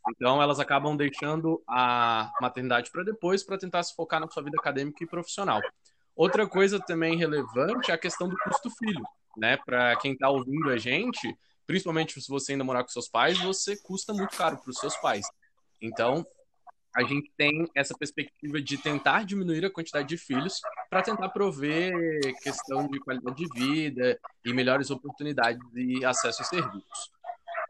Então 0.09 0.41
elas 0.41 0.59
acabam 0.59 0.95
deixando 0.95 1.61
a 1.67 2.31
maternidade 2.41 2.91
para 2.91 3.03
depois 3.03 3.43
para 3.43 3.57
tentar 3.57 3.83
se 3.83 3.95
focar 3.95 4.19
na 4.19 4.29
sua 4.29 4.43
vida 4.43 4.57
acadêmica 4.59 5.03
e 5.03 5.07
profissional. 5.07 5.61
Outra 6.15 6.47
coisa 6.47 6.79
também 6.79 7.17
relevante 7.17 7.91
é 7.91 7.93
a 7.93 7.97
questão 7.97 8.27
do 8.27 8.37
custo 8.37 8.69
filho, 8.71 9.03
né? 9.35 9.57
Para 9.65 9.95
quem 9.97 10.13
está 10.13 10.29
ouvindo 10.29 10.69
a 10.69 10.77
gente, 10.77 11.35
principalmente 11.65 12.19
se 12.19 12.29
você 12.29 12.53
ainda 12.53 12.63
morar 12.63 12.83
com 12.83 12.89
seus 12.89 13.07
pais, 13.07 13.37
você 13.37 13.75
custa 13.83 14.13
muito 14.13 14.35
caro 14.35 14.57
para 14.57 14.69
os 14.69 14.77
seus 14.77 14.95
pais. 14.97 15.27
Então, 15.81 16.25
a 16.95 17.03
gente 17.03 17.31
tem 17.37 17.69
essa 17.75 17.95
perspectiva 17.95 18.59
de 18.59 18.77
tentar 18.79 19.23
diminuir 19.23 19.63
a 19.63 19.69
quantidade 19.69 20.07
de 20.07 20.17
filhos 20.17 20.59
para 20.89 21.03
tentar 21.03 21.29
prover 21.29 21.93
questão 22.41 22.87
de 22.87 22.99
qualidade 22.99 23.35
de 23.35 23.47
vida 23.53 24.19
e 24.43 24.51
melhores 24.51 24.89
oportunidades 24.89 25.61
de 25.71 26.03
acesso 26.03 26.41
a 26.41 26.45
serviços. 26.45 27.16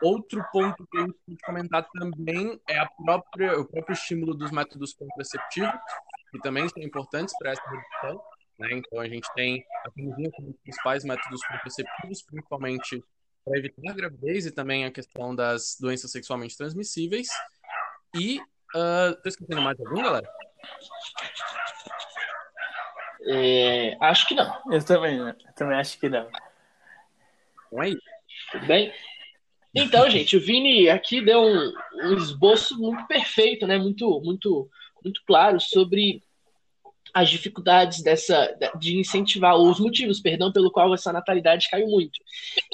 Outro 0.01 0.43
ponto 0.51 0.87
que 0.87 0.97
eu 0.97 1.13
queria 1.13 1.37
comentar 1.45 1.87
também 1.93 2.59
é 2.69 2.77
a 2.77 2.85
própria, 2.85 3.59
o 3.59 3.65
próprio 3.65 3.93
estímulo 3.93 4.33
dos 4.33 4.51
métodos 4.51 4.93
contraceptivos, 4.93 5.73
que 6.31 6.39
também 6.39 6.67
são 6.69 6.83
importantes 6.83 7.35
para 7.37 7.51
essa 7.51 7.63
redução. 7.69 8.21
Né? 8.59 8.69
Então, 8.73 8.99
a 8.99 9.07
gente 9.07 9.27
tem 9.33 9.65
a 9.85 9.91
camisinha 9.91 10.31
como 10.31 10.49
um 10.49 10.51
dos 10.51 10.61
principais 10.61 11.03
métodos 11.03 11.41
contraceptivos, 11.45 12.21
principalmente 12.23 13.03
para 13.43 13.57
evitar 13.57 13.91
a 13.91 13.95
gravidez 13.95 14.45
e 14.45 14.51
também 14.51 14.85
a 14.85 14.91
questão 14.91 15.33
das 15.35 15.77
doenças 15.79 16.11
sexualmente 16.11 16.57
transmissíveis. 16.57 17.29
E 18.15 18.41
Uh, 18.75 19.15
tô 19.21 19.29
esquecendo 19.29 19.61
mais 19.61 19.79
algum, 19.79 20.03
galera? 20.03 20.27
É, 23.29 23.97
acho 24.01 24.27
que 24.27 24.35
não. 24.35 24.61
Eu 24.71 24.83
também, 24.83 25.17
eu 25.17 25.53
também 25.55 25.77
acho 25.77 25.97
que 25.99 26.09
não. 26.09 26.29
Então 27.67 27.83
é 27.83 27.91
Tudo 28.51 28.67
bem? 28.67 28.93
Então, 29.73 30.09
gente, 30.09 30.35
o 30.35 30.39
Vini 30.39 30.89
aqui 30.89 31.21
deu 31.21 31.41
um, 31.41 31.73
um 32.05 32.17
esboço 32.17 32.77
muito 32.77 33.05
perfeito, 33.07 33.67
né? 33.67 33.77
Muito, 33.77 34.21
muito, 34.21 34.69
muito 35.03 35.21
claro 35.25 35.59
sobre 35.59 36.23
as 37.13 37.29
dificuldades 37.29 38.01
dessa 38.01 38.55
de 38.79 38.97
incentivar 38.97 39.55
os 39.55 39.79
motivos, 39.79 40.19
perdão, 40.19 40.51
pelo 40.51 40.71
qual 40.71 40.93
essa 40.93 41.11
natalidade 41.11 41.69
caiu 41.69 41.87
muito. 41.87 42.19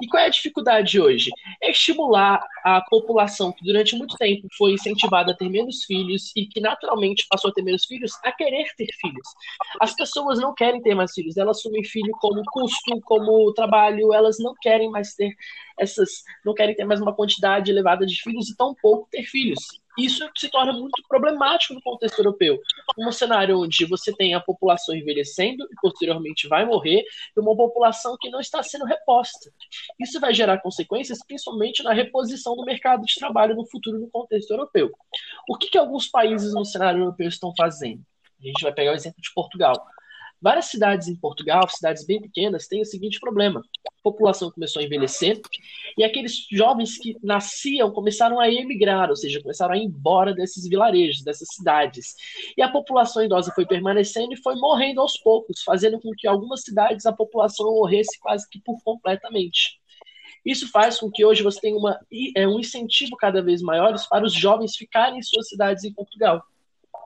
E 0.01 0.07
qual 0.07 0.23
é 0.23 0.27
a 0.27 0.29
dificuldade 0.29 0.99
hoje? 0.99 1.29
É 1.61 1.71
estimular 1.71 2.45
a 2.63 2.81
população 2.81 3.51
que 3.51 3.63
durante 3.63 3.95
muito 3.95 4.15
tempo 4.17 4.47
foi 4.57 4.73
incentivada 4.73 5.31
a 5.31 5.35
ter 5.35 5.49
menos 5.49 5.83
filhos 5.83 6.31
e 6.35 6.45
que 6.45 6.59
naturalmente 6.59 7.25
passou 7.29 7.51
a 7.51 7.53
ter 7.53 7.61
menos 7.61 7.85
filhos 7.85 8.11
a 8.23 8.31
querer 8.31 8.65
ter 8.77 8.87
filhos. 8.99 9.27
As 9.79 9.95
pessoas 9.95 10.39
não 10.39 10.53
querem 10.53 10.81
ter 10.81 10.95
mais 10.95 11.11
filhos, 11.13 11.37
elas 11.37 11.57
assumem 11.57 11.83
filho 11.83 12.11
como 12.19 12.41
custo, 12.51 12.99
como 13.03 13.53
trabalho, 13.53 14.13
elas 14.13 14.37
não 14.39 14.53
querem 14.61 14.89
mais 14.89 15.13
ter 15.13 15.33
essas, 15.77 16.23
não 16.45 16.53
querem 16.53 16.75
ter 16.75 16.85
mais 16.85 17.01
uma 17.01 17.15
quantidade 17.15 17.71
elevada 17.71 18.05
de 18.05 18.21
filhos 18.21 18.49
e 18.49 18.55
tão 18.55 18.75
pouco 18.75 19.07
ter 19.11 19.23
filhos 19.23 19.82
isso 19.97 20.27
se 20.35 20.49
torna 20.49 20.73
muito 20.73 21.03
problemático 21.07 21.73
no 21.73 21.81
contexto 21.81 22.19
europeu. 22.19 22.59
Um 22.97 23.11
cenário 23.11 23.59
onde 23.59 23.85
você 23.85 24.13
tem 24.13 24.33
a 24.33 24.39
população 24.39 24.95
envelhecendo 24.95 25.63
e 25.63 25.75
posteriormente 25.81 26.47
vai 26.47 26.65
morrer, 26.65 27.03
e 27.35 27.39
uma 27.39 27.55
população 27.55 28.17
que 28.19 28.29
não 28.29 28.39
está 28.39 28.63
sendo 28.63 28.85
reposta. 28.85 29.51
Isso 29.99 30.19
vai 30.19 30.33
gerar 30.33 30.59
consequências, 30.59 31.19
principalmente 31.25 31.83
na 31.83 31.93
reposição 31.93 32.55
do 32.55 32.63
mercado 32.63 33.05
de 33.05 33.15
trabalho 33.15 33.55
no 33.55 33.65
futuro 33.65 33.99
no 33.99 34.09
contexto 34.09 34.51
europeu. 34.51 34.91
O 35.47 35.57
que, 35.57 35.69
que 35.69 35.77
alguns 35.77 36.07
países 36.07 36.53
no 36.53 36.65
cenário 36.65 37.01
europeu 37.01 37.27
estão 37.27 37.53
fazendo? 37.55 38.03
A 38.41 38.47
gente 38.47 38.61
vai 38.61 38.73
pegar 38.73 38.91
o 38.91 38.95
exemplo 38.95 39.21
de 39.21 39.33
Portugal. 39.33 39.73
Várias 40.43 40.65
cidades 40.65 41.07
em 41.07 41.15
Portugal, 41.15 41.65
cidades 41.69 42.05
bem 42.05 42.19
pequenas, 42.19 42.67
têm 42.67 42.81
o 42.81 42.85
seguinte 42.85 43.17
problema: 43.17 43.61
a 43.87 44.03
população 44.03 44.51
começou 44.51 44.81
a 44.81 44.85
envelhecer 44.85 45.39
e 45.97 46.03
aqueles 46.03 46.45
jovens 46.51 46.97
que 46.97 47.15
nasciam 47.23 47.89
começaram 47.93 48.41
a 48.41 48.51
emigrar, 48.51 49.09
ou 49.09 49.15
seja, 49.15 49.41
começaram 49.41 49.73
a 49.73 49.77
ir 49.77 49.83
embora 49.83 50.33
desses 50.33 50.67
vilarejos, 50.67 51.23
dessas 51.23 51.47
cidades. 51.53 52.15
E 52.57 52.61
a 52.61 52.67
população 52.67 53.23
idosa 53.23 53.53
foi 53.55 53.65
permanecendo 53.65 54.33
e 54.33 54.43
foi 54.43 54.55
morrendo 54.55 54.99
aos 54.99 55.15
poucos, 55.15 55.63
fazendo 55.63 55.97
com 56.01 56.11
que 56.11 56.27
algumas 56.27 56.61
cidades 56.61 57.05
a 57.05 57.13
população 57.13 57.65
morresse 57.67 58.19
quase 58.19 58.45
que 58.49 58.59
por 58.59 58.83
completamente. 58.83 59.79
Isso 60.45 60.69
faz 60.71 60.99
com 60.99 61.09
que 61.09 61.23
hoje 61.23 61.41
você 61.41 61.61
tenha 61.61 61.77
uma, 61.77 61.97
é, 62.35 62.45
um 62.45 62.59
incentivo 62.59 63.15
cada 63.15 63.41
vez 63.41 63.61
maior 63.61 63.95
para 64.09 64.25
os 64.25 64.33
jovens 64.33 64.75
ficarem 64.75 65.19
em 65.19 65.23
suas 65.23 65.47
cidades 65.47 65.85
em 65.85 65.93
Portugal 65.93 66.43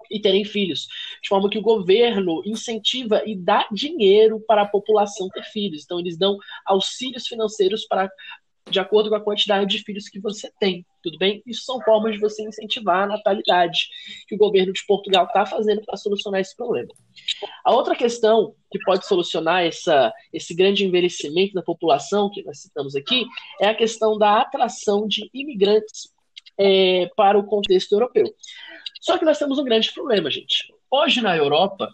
e 0.09 0.19
terem 0.19 0.43
filhos, 0.43 0.87
de 1.21 1.29
forma 1.29 1.49
que 1.49 1.57
o 1.57 1.61
governo 1.61 2.41
incentiva 2.45 3.21
e 3.25 3.35
dá 3.35 3.67
dinheiro 3.71 4.39
para 4.47 4.63
a 4.63 4.67
população 4.67 5.29
ter 5.29 5.43
filhos. 5.43 5.83
Então, 5.83 5.99
eles 5.99 6.17
dão 6.17 6.37
auxílios 6.65 7.27
financeiros 7.27 7.85
para 7.85 8.09
de 8.69 8.79
acordo 8.79 9.09
com 9.09 9.15
a 9.15 9.21
quantidade 9.21 9.65
de 9.65 9.83
filhos 9.83 10.09
que 10.09 10.19
você 10.19 10.51
tem, 10.59 10.85
tudo 11.01 11.17
bem? 11.17 11.41
Isso 11.45 11.63
são 11.63 11.81
formas 11.81 12.13
de 12.13 12.19
você 12.19 12.43
incentivar 12.43 13.03
a 13.03 13.07
natalidade 13.07 13.87
que 14.27 14.35
o 14.35 14.37
governo 14.37 14.73
de 14.73 14.85
Portugal 14.85 15.25
está 15.25 15.45
fazendo 15.45 15.81
para 15.85 15.97
solucionar 15.97 16.41
esse 16.41 16.55
problema. 16.55 16.89
A 17.63 17.73
outra 17.73 17.95
questão 17.95 18.55
que 18.71 18.79
pode 18.79 19.07
solucionar 19.07 19.63
essa, 19.63 20.13
esse 20.33 20.53
grande 20.53 20.85
envelhecimento 20.85 21.53
da 21.53 21.61
população 21.61 22.29
que 22.29 22.43
nós 22.43 22.59
citamos 22.59 22.95
aqui 22.95 23.25
é 23.61 23.67
a 23.67 23.75
questão 23.75 24.17
da 24.17 24.41
atração 24.41 25.07
de 25.07 25.29
imigrantes 25.33 26.13
é, 26.57 27.09
para 27.15 27.37
o 27.37 27.45
contexto 27.45 27.91
europeu. 27.93 28.25
Só 29.01 29.17
que 29.17 29.25
nós 29.25 29.37
temos 29.37 29.59
um 29.59 29.63
grande 29.63 29.91
problema, 29.91 30.29
gente. 30.29 30.73
Hoje 30.91 31.21
na 31.21 31.35
Europa, 31.35 31.89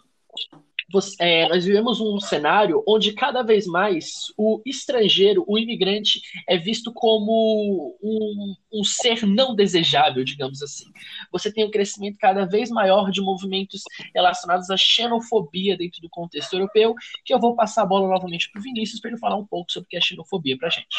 você, 0.90 1.16
é, 1.18 1.48
nós 1.48 1.64
vivemos 1.64 2.00
um 2.00 2.20
cenário 2.20 2.82
onde 2.86 3.12
cada 3.12 3.42
vez 3.42 3.66
mais 3.66 4.32
o 4.36 4.60
estrangeiro, 4.66 5.44
o 5.46 5.58
imigrante, 5.58 6.20
é 6.48 6.56
visto 6.56 6.92
como 6.92 7.96
um, 8.02 8.54
um, 8.72 8.84
ser 8.84 9.26
não 9.26 9.54
desejável, 9.54 10.24
digamos 10.24 10.62
assim. 10.62 10.84
Você 11.32 11.52
tem 11.52 11.64
um 11.64 11.70
crescimento 11.70 12.18
cada 12.18 12.44
vez 12.44 12.70
maior 12.70 13.10
de 13.10 13.20
movimentos 13.20 13.82
relacionados 14.14 14.70
à 14.70 14.76
xenofobia 14.76 15.76
dentro 15.76 16.00
do 16.00 16.10
contexto 16.10 16.52
europeu, 16.54 16.94
que 17.24 17.32
eu 17.32 17.40
vou 17.40 17.56
passar 17.56 17.82
a 17.82 17.86
bola 17.86 18.08
novamente 18.08 18.50
para 18.50 18.60
o 18.60 18.62
Vinícius 18.62 19.00
para 19.00 19.10
ele 19.10 19.18
falar 19.18 19.36
um 19.36 19.46
pouco 19.46 19.72
sobre 19.72 19.86
o 19.86 19.90
que 19.90 19.96
é 19.96 20.00
xenofobia 20.00 20.56
para 20.56 20.68
a 20.68 20.70
gente. 20.70 20.96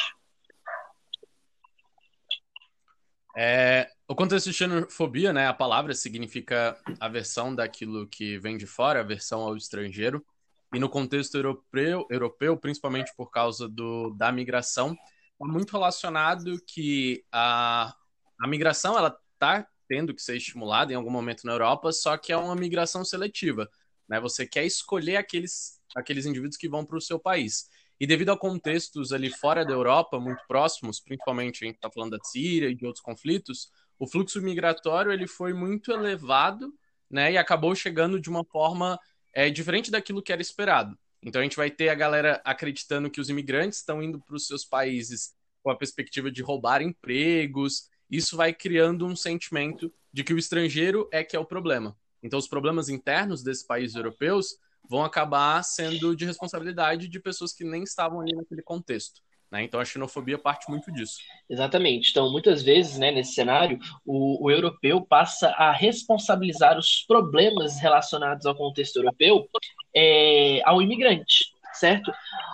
É, 3.37 3.89
o 4.07 4.15
contexto 4.15 4.49
de 4.49 4.53
xenofobia, 4.53 5.33
né, 5.33 5.47
a 5.47 5.53
palavra 5.53 5.93
significa 5.93 6.77
aversão 6.99 7.53
daquilo 7.53 8.07
que 8.07 8.37
vem 8.39 8.57
de 8.57 8.65
fora, 8.65 9.01
aversão 9.01 9.41
ao 9.41 9.57
estrangeiro. 9.57 10.25
E 10.73 10.79
no 10.79 10.89
contexto 10.89 11.35
europeu, 11.35 12.05
europeu 12.09 12.57
principalmente 12.57 13.13
por 13.15 13.29
causa 13.29 13.67
do, 13.67 14.11
da 14.11 14.31
migração, 14.31 14.93
está 14.93 15.45
muito 15.45 15.71
relacionado 15.71 16.59
que 16.65 17.23
a, 17.31 17.93
a 18.39 18.47
migração 18.47 18.97
ela 18.97 19.17
está 19.33 19.67
tendo 19.87 20.13
que 20.13 20.21
ser 20.21 20.37
estimulada 20.37 20.91
em 20.91 20.95
algum 20.95 21.11
momento 21.11 21.45
na 21.45 21.53
Europa, 21.53 21.91
só 21.91 22.17
que 22.17 22.31
é 22.31 22.37
uma 22.37 22.55
migração 22.55 23.05
seletiva. 23.05 23.69
Né? 24.07 24.19
Você 24.19 24.47
quer 24.47 24.65
escolher 24.65 25.17
aqueles, 25.17 25.79
aqueles 25.95 26.25
indivíduos 26.25 26.57
que 26.57 26.69
vão 26.69 26.85
para 26.85 26.97
o 26.97 27.01
seu 27.01 27.19
país. 27.19 27.69
E 27.99 28.05
devido 28.05 28.31
a 28.31 28.37
contextos 28.37 29.13
ali 29.13 29.29
fora 29.29 29.65
da 29.65 29.71
Europa, 29.71 30.19
muito 30.19 30.41
próximos, 30.47 30.99
principalmente 30.99 31.63
a 31.63 31.67
gente 31.67 31.77
está 31.77 31.89
falando 31.89 32.17
da 32.17 32.23
Síria 32.23 32.69
e 32.69 32.75
de 32.75 32.85
outros 32.85 33.03
conflitos, 33.03 33.69
o 33.97 34.05
fluxo 34.05 34.41
migratório 34.41 35.11
ele 35.11 35.27
foi 35.27 35.53
muito 35.53 35.91
elevado 35.91 36.73
né, 37.09 37.31
e 37.31 37.37
acabou 37.37 37.73
chegando 37.73 38.19
de 38.19 38.29
uma 38.29 38.43
forma 38.43 38.99
é, 39.33 39.49
diferente 39.49 39.89
daquilo 39.89 40.21
que 40.21 40.33
era 40.33 40.41
esperado. 40.41 40.97
Então 41.23 41.39
a 41.39 41.43
gente 41.43 41.55
vai 41.55 41.71
ter 41.71 41.89
a 41.89 41.95
galera 41.95 42.41
acreditando 42.43 43.09
que 43.09 43.21
os 43.21 43.29
imigrantes 43.29 43.79
estão 43.79 44.03
indo 44.03 44.19
para 44.19 44.35
os 44.35 44.45
seus 44.45 44.65
países 44.65 45.33
com 45.63 45.71
a 45.71 45.75
perspectiva 45.75 46.29
de 46.29 46.41
roubar 46.43 46.81
empregos. 46.81 47.89
Isso 48.09 48.37
vai 48.37 48.53
criando 48.53 49.05
um 49.05 49.15
sentimento 49.15 49.91
de 50.13 50.23
que 50.23 50.33
o 50.33 50.37
estrangeiro 50.37 51.09
é 51.11 51.23
que 51.23 51.35
é 51.35 51.39
o 51.39 51.45
problema. 51.45 51.97
Então 52.21 52.37
os 52.37 52.47
problemas 52.47 52.89
internos 52.89 53.41
desses 53.41 53.63
países 53.63 53.95
europeus 53.95 54.57
vão 54.89 55.03
acabar 55.03 55.63
sendo 55.63 56.15
de 56.15 56.25
responsabilidade 56.25 57.07
de 57.07 57.19
pessoas 57.19 57.53
que 57.53 57.63
nem 57.63 57.83
estavam 57.83 58.21
ali 58.21 58.35
naquele 58.35 58.61
contexto. 58.61 59.21
Né? 59.51 59.63
Então 59.63 59.79
a 59.79 59.85
xenofobia 59.85 60.37
parte 60.37 60.69
muito 60.69 60.91
disso. 60.91 61.17
Exatamente. 61.49 62.11
Então, 62.11 62.31
muitas 62.31 62.63
vezes, 62.63 62.97
né, 62.97 63.11
nesse 63.11 63.33
cenário, 63.33 63.79
o, 64.05 64.45
o 64.45 64.51
europeu 64.51 65.01
passa 65.01 65.49
a 65.49 65.71
responsabilizar 65.71 66.77
os 66.77 67.05
problemas 67.07 67.79
relacionados 67.79 68.45
ao 68.45 68.55
contexto 68.55 68.97
europeu 68.97 69.47
é, 69.95 70.61
ao 70.65 70.81
imigrante, 70.81 71.45
certo? 71.73 72.11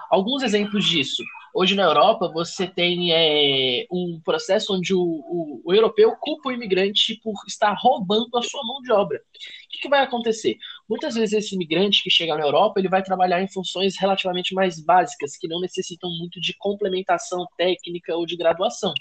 Alguns 0.09 0.43
exemplos 0.43 0.85
disso. 0.85 1.23
Hoje 1.53 1.75
na 1.75 1.83
Europa 1.83 2.29
você 2.29 2.65
tem 2.65 3.11
é, 3.11 3.85
um 3.91 4.21
processo 4.23 4.73
onde 4.73 4.93
o, 4.93 5.01
o, 5.01 5.61
o, 5.65 5.73
europeu 5.73 6.15
culpa 6.15 6.47
o 6.47 6.51
imigrante 6.51 7.19
por 7.21 7.33
estar 7.45 7.73
roubando 7.77 8.37
a 8.37 8.41
sua 8.41 8.63
mão 8.63 8.81
de 8.81 8.91
obra. 8.91 9.17
O 9.17 9.69
que, 9.69 9.79
que, 9.79 9.89
vai 9.89 10.01
acontecer? 10.01 10.57
Muitas 10.91 11.15
vezes 11.15 11.31
esse 11.31 11.55
imigrante 11.55 12.03
que 12.03 12.09
chega 12.09 12.35
na 12.35 12.43
Europa 12.43 12.77
ele 12.77 12.89
vai 12.89 13.01
trabalhar 13.01 13.41
em 13.41 13.47
funções 13.47 13.97
relativamente 13.97 14.53
mais 14.53 14.77
básicas, 14.77 15.37
que 15.37 15.47
não 15.47 15.61
necessitam 15.61 16.09
muito 16.19 16.37
de 16.41 16.53
complementação 16.57 17.47
técnica 17.57 18.13
ou 18.13 18.25
de 18.25 18.35
graduação. 18.35 18.93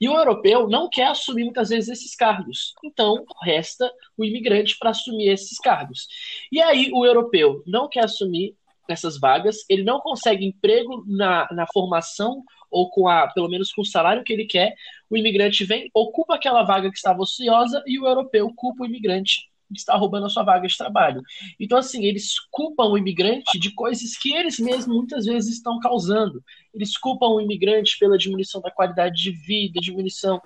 E 0.00 0.08
o 0.08 0.16
europeu 0.16 0.68
não 0.68 0.90
quer 0.90 1.06
assumir 1.06 1.44
muitas 1.44 1.68
vezes 1.68 1.90
esses 1.90 2.16
cargos. 2.16 2.74
Então 2.84 3.24
resta 3.40 3.88
o 4.18 4.24
imigrante 4.24 4.76
para 4.76 4.90
assumir 4.90 5.28
esses 5.28 5.58
cargos. 5.58 6.08
E 6.50 6.60
aí 6.60 6.90
o 6.92 7.06
europeu 7.06 7.62
não 7.68 7.88
quer 7.88 8.02
assumir 8.02 8.56
nessas 8.88 9.16
vagas, 9.16 9.58
ele 9.68 9.84
não 9.84 10.00
consegue 10.00 10.44
emprego 10.44 11.04
na, 11.06 11.46
na 11.52 11.68
formação 11.72 12.42
ou 12.68 12.90
com 12.90 13.06
a, 13.06 13.28
pelo 13.28 13.48
menos 13.48 13.70
com 13.70 13.82
o 13.82 13.86
salário 13.86 14.24
que 14.24 14.32
ele 14.32 14.46
quer, 14.46 14.74
o 15.08 15.16
imigrante 15.16 15.64
vem, 15.64 15.88
ocupa 15.94 16.34
aquela 16.34 16.64
vaga 16.64 16.90
que 16.90 16.96
estava 16.96 17.22
ociosa 17.22 17.80
e 17.86 18.00
o 18.00 18.08
europeu 18.08 18.52
culpa 18.56 18.82
o 18.82 18.86
imigrante 18.86 19.51
está 19.78 19.96
roubando 19.96 20.26
a 20.26 20.28
sua 20.28 20.42
vaga 20.42 20.66
de 20.66 20.76
trabalho. 20.76 21.22
Então, 21.58 21.78
assim, 21.78 22.04
eles 22.04 22.34
culpam 22.50 22.90
o 22.90 22.98
imigrante 22.98 23.58
de 23.58 23.72
coisas 23.72 24.16
que 24.16 24.32
eles 24.32 24.58
mesmos 24.58 24.96
muitas 24.96 25.26
vezes 25.26 25.54
estão 25.54 25.78
causando. 25.80 26.42
Eles 26.74 26.96
culpam 26.96 27.28
o 27.28 27.40
imigrante 27.40 27.98
pela 27.98 28.16
diminuição 28.16 28.60
da 28.60 28.70
qualidade 28.70 29.22
de 29.22 29.30
vida, 29.30 29.80
diminuição, 29.80 30.40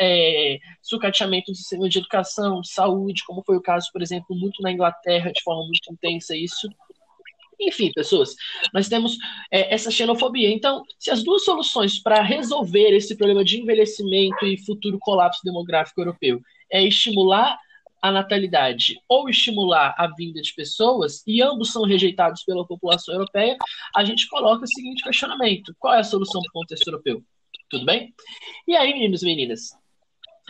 é, 0.00 0.58
sucateamento 0.82 1.52
do 1.52 1.56
sistema 1.56 1.88
de 1.88 1.98
educação, 1.98 2.60
de 2.60 2.70
saúde, 2.70 3.24
como 3.26 3.42
foi 3.44 3.56
o 3.56 3.62
caso, 3.62 3.88
por 3.92 4.02
exemplo, 4.02 4.36
muito 4.36 4.62
na 4.62 4.72
Inglaterra, 4.72 5.32
de 5.32 5.42
forma 5.42 5.62
muito 5.64 5.92
intensa 5.92 6.36
isso. 6.36 6.68
Enfim, 7.60 7.90
pessoas, 7.92 8.36
nós 8.72 8.88
temos 8.88 9.16
é, 9.50 9.74
essa 9.74 9.90
xenofobia. 9.90 10.48
Então, 10.50 10.82
se 10.98 11.10
as 11.10 11.24
duas 11.24 11.44
soluções 11.44 11.98
para 12.00 12.22
resolver 12.22 12.94
esse 12.94 13.16
problema 13.16 13.44
de 13.44 13.60
envelhecimento 13.60 14.46
e 14.46 14.64
futuro 14.64 14.98
colapso 15.00 15.40
demográfico 15.44 16.00
europeu 16.00 16.40
é 16.70 16.84
estimular 16.84 17.58
a 18.02 18.10
natalidade 18.10 19.00
ou 19.08 19.28
estimular 19.28 19.94
a 19.98 20.06
vinda 20.14 20.40
de 20.40 20.54
pessoas, 20.54 21.22
e 21.26 21.42
ambos 21.42 21.72
são 21.72 21.82
rejeitados 21.82 22.44
pela 22.44 22.66
população 22.66 23.14
europeia, 23.14 23.56
a 23.94 24.04
gente 24.04 24.28
coloca 24.28 24.64
o 24.64 24.68
seguinte 24.68 25.02
questionamento: 25.02 25.74
qual 25.78 25.94
é 25.94 26.00
a 26.00 26.04
solução 26.04 26.40
para 26.42 26.50
o 26.50 26.52
contexto 26.52 26.88
europeu? 26.88 27.22
Tudo 27.70 27.84
bem? 27.84 28.14
E 28.66 28.76
aí, 28.76 28.92
meninos 28.92 29.22
e 29.22 29.26
meninas, 29.26 29.70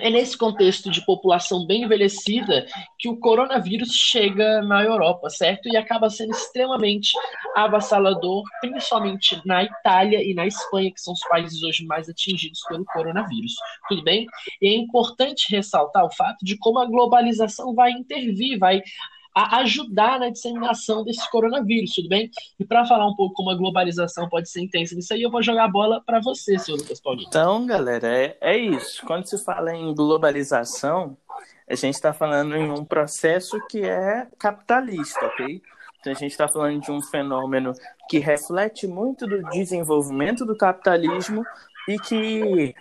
é 0.01 0.11
nesse 0.11 0.37
contexto 0.37 0.91
de 0.91 1.05
população 1.05 1.67
bem 1.67 1.83
envelhecida 1.83 2.67
que 2.99 3.09
o 3.09 3.17
coronavírus 3.17 3.91
chega 3.91 4.63
na 4.63 4.83
Europa, 4.83 5.29
certo? 5.31 5.69
E 5.69 5.77
acaba 5.77 6.11
sendo 6.11 6.31
extremamente 6.31 7.11
avassalador, 7.57 8.45
principalmente 8.61 9.41
na 9.45 9.65
Itália 9.65 10.23
e 10.23 10.35
na 10.35 10.47
Espanha, 10.47 10.93
que 10.93 11.01
são 11.01 11.13
os 11.13 11.21
países 11.29 11.63
hoje 11.63 11.85
mais 11.85 12.09
atingidos 12.09 12.61
pelo 12.69 12.85
coronavírus. 12.85 13.55
Tudo 13.89 14.03
bem? 14.03 14.27
E 14.61 14.69
é 14.69 14.77
importante 14.77 15.51
ressaltar 15.51 16.05
o 16.05 16.13
fato 16.13 16.45
de 16.45 16.57
como 16.59 16.79
a 16.79 16.87
globalização 16.87 17.75
vai 17.75 17.91
intervir, 17.93 18.59
vai 18.59 18.83
a 19.39 19.59
ajudar 19.59 20.19
na 20.19 20.31
disseminação 20.31 21.05
desse 21.05 21.31
coronavírus, 21.31 21.95
tudo 21.95 22.09
bem? 22.09 22.29
E 22.59 22.65
para 22.65 22.85
falar 22.85 23.07
um 23.07 23.15
pouco 23.15 23.35
como 23.35 23.51
a 23.51 23.55
globalização 23.55 24.29
pode 24.29 24.51
ser 24.51 24.63
intensa 24.63 24.97
nisso 24.97 25.15
aí, 25.15 25.23
eu 25.23 25.31
vou 25.31 25.43
jogar 25.43 25.65
a 25.65 25.69
bola 25.69 26.03
para 26.05 26.21
você, 26.21 26.59
senhor 26.59 26.79
Lucas 26.79 27.01
Paulinho. 27.01 27.29
Então, 27.29 27.65
galera, 27.65 28.09
é, 28.09 28.37
é 28.41 28.57
isso. 28.57 29.07
Quando 29.07 29.27
se 29.27 29.39
fala 29.45 29.73
em 29.73 29.95
globalização, 29.95 31.17
a 31.69 31.75
gente 31.77 31.95
está 31.95 32.13
falando 32.13 32.57
em 32.57 32.69
um 32.69 32.85
processo 32.85 33.65
que 33.69 33.85
é 33.85 34.27
capitalista, 34.39 35.25
ok? 35.27 35.63
Então 36.01 36.13
a 36.13 36.17
gente 36.17 36.33
está 36.33 36.49
falando 36.49 36.81
de 36.81 36.91
um 36.91 37.01
fenômeno 37.01 37.73
que 38.09 38.19
reflete 38.19 38.89
muito 38.89 39.25
do 39.25 39.43
desenvolvimento 39.51 40.45
do 40.45 40.57
capitalismo 40.57 41.45
e 41.89 41.97
que 41.99 42.75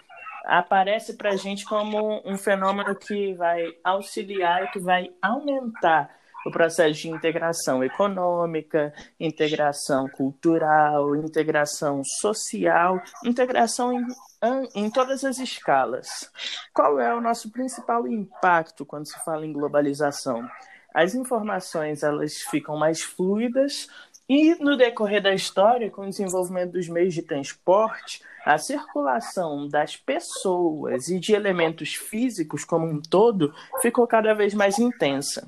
aparece 0.45 1.17
para 1.17 1.31
a 1.31 1.35
gente 1.35 1.65
como 1.65 2.21
um 2.25 2.37
fenômeno 2.37 2.95
que 2.95 3.33
vai 3.33 3.75
auxiliar 3.83 4.63
e 4.63 4.67
que 4.71 4.79
vai 4.79 5.11
aumentar 5.21 6.17
o 6.47 6.51
processo 6.51 7.01
de 7.01 7.09
integração 7.09 7.83
econômica, 7.83 8.93
integração 9.19 10.07
cultural, 10.07 11.13
integração 11.15 12.01
social, 12.03 13.01
integração 13.25 13.91
em, 13.93 14.05
em 14.73 14.89
todas 14.89 15.25
as 15.25 15.39
escalas. 15.39 16.31
Qual 16.73 16.99
é 16.99 17.13
o 17.13 17.19
nosso 17.19 17.51
principal 17.51 18.07
impacto 18.07 18.85
quando 18.85 19.07
se 19.07 19.23
fala 19.25 19.45
em 19.45 19.51
globalização? 19.51 20.47
As 20.93 21.13
informações 21.13 22.01
elas 22.01 22.37
ficam 22.37 22.77
mais 22.77 23.01
fluidas 23.01 23.89
e 24.29 24.55
no 24.55 24.75
decorrer 24.75 25.21
da 25.21 25.33
história, 25.33 25.89
com 25.89 26.03
o 26.03 26.09
desenvolvimento 26.09 26.71
dos 26.71 26.87
meios 26.87 27.13
de 27.13 27.21
transporte, 27.21 28.21
a 28.45 28.57
circulação 28.57 29.67
das 29.67 29.97
pessoas 29.97 31.09
e 31.09 31.19
de 31.19 31.33
elementos 31.33 31.95
físicos 31.95 32.63
como 32.63 32.85
um 32.85 33.01
todo 33.01 33.53
ficou 33.81 34.07
cada 34.07 34.33
vez 34.33 34.53
mais 34.53 34.79
intensa. 34.79 35.47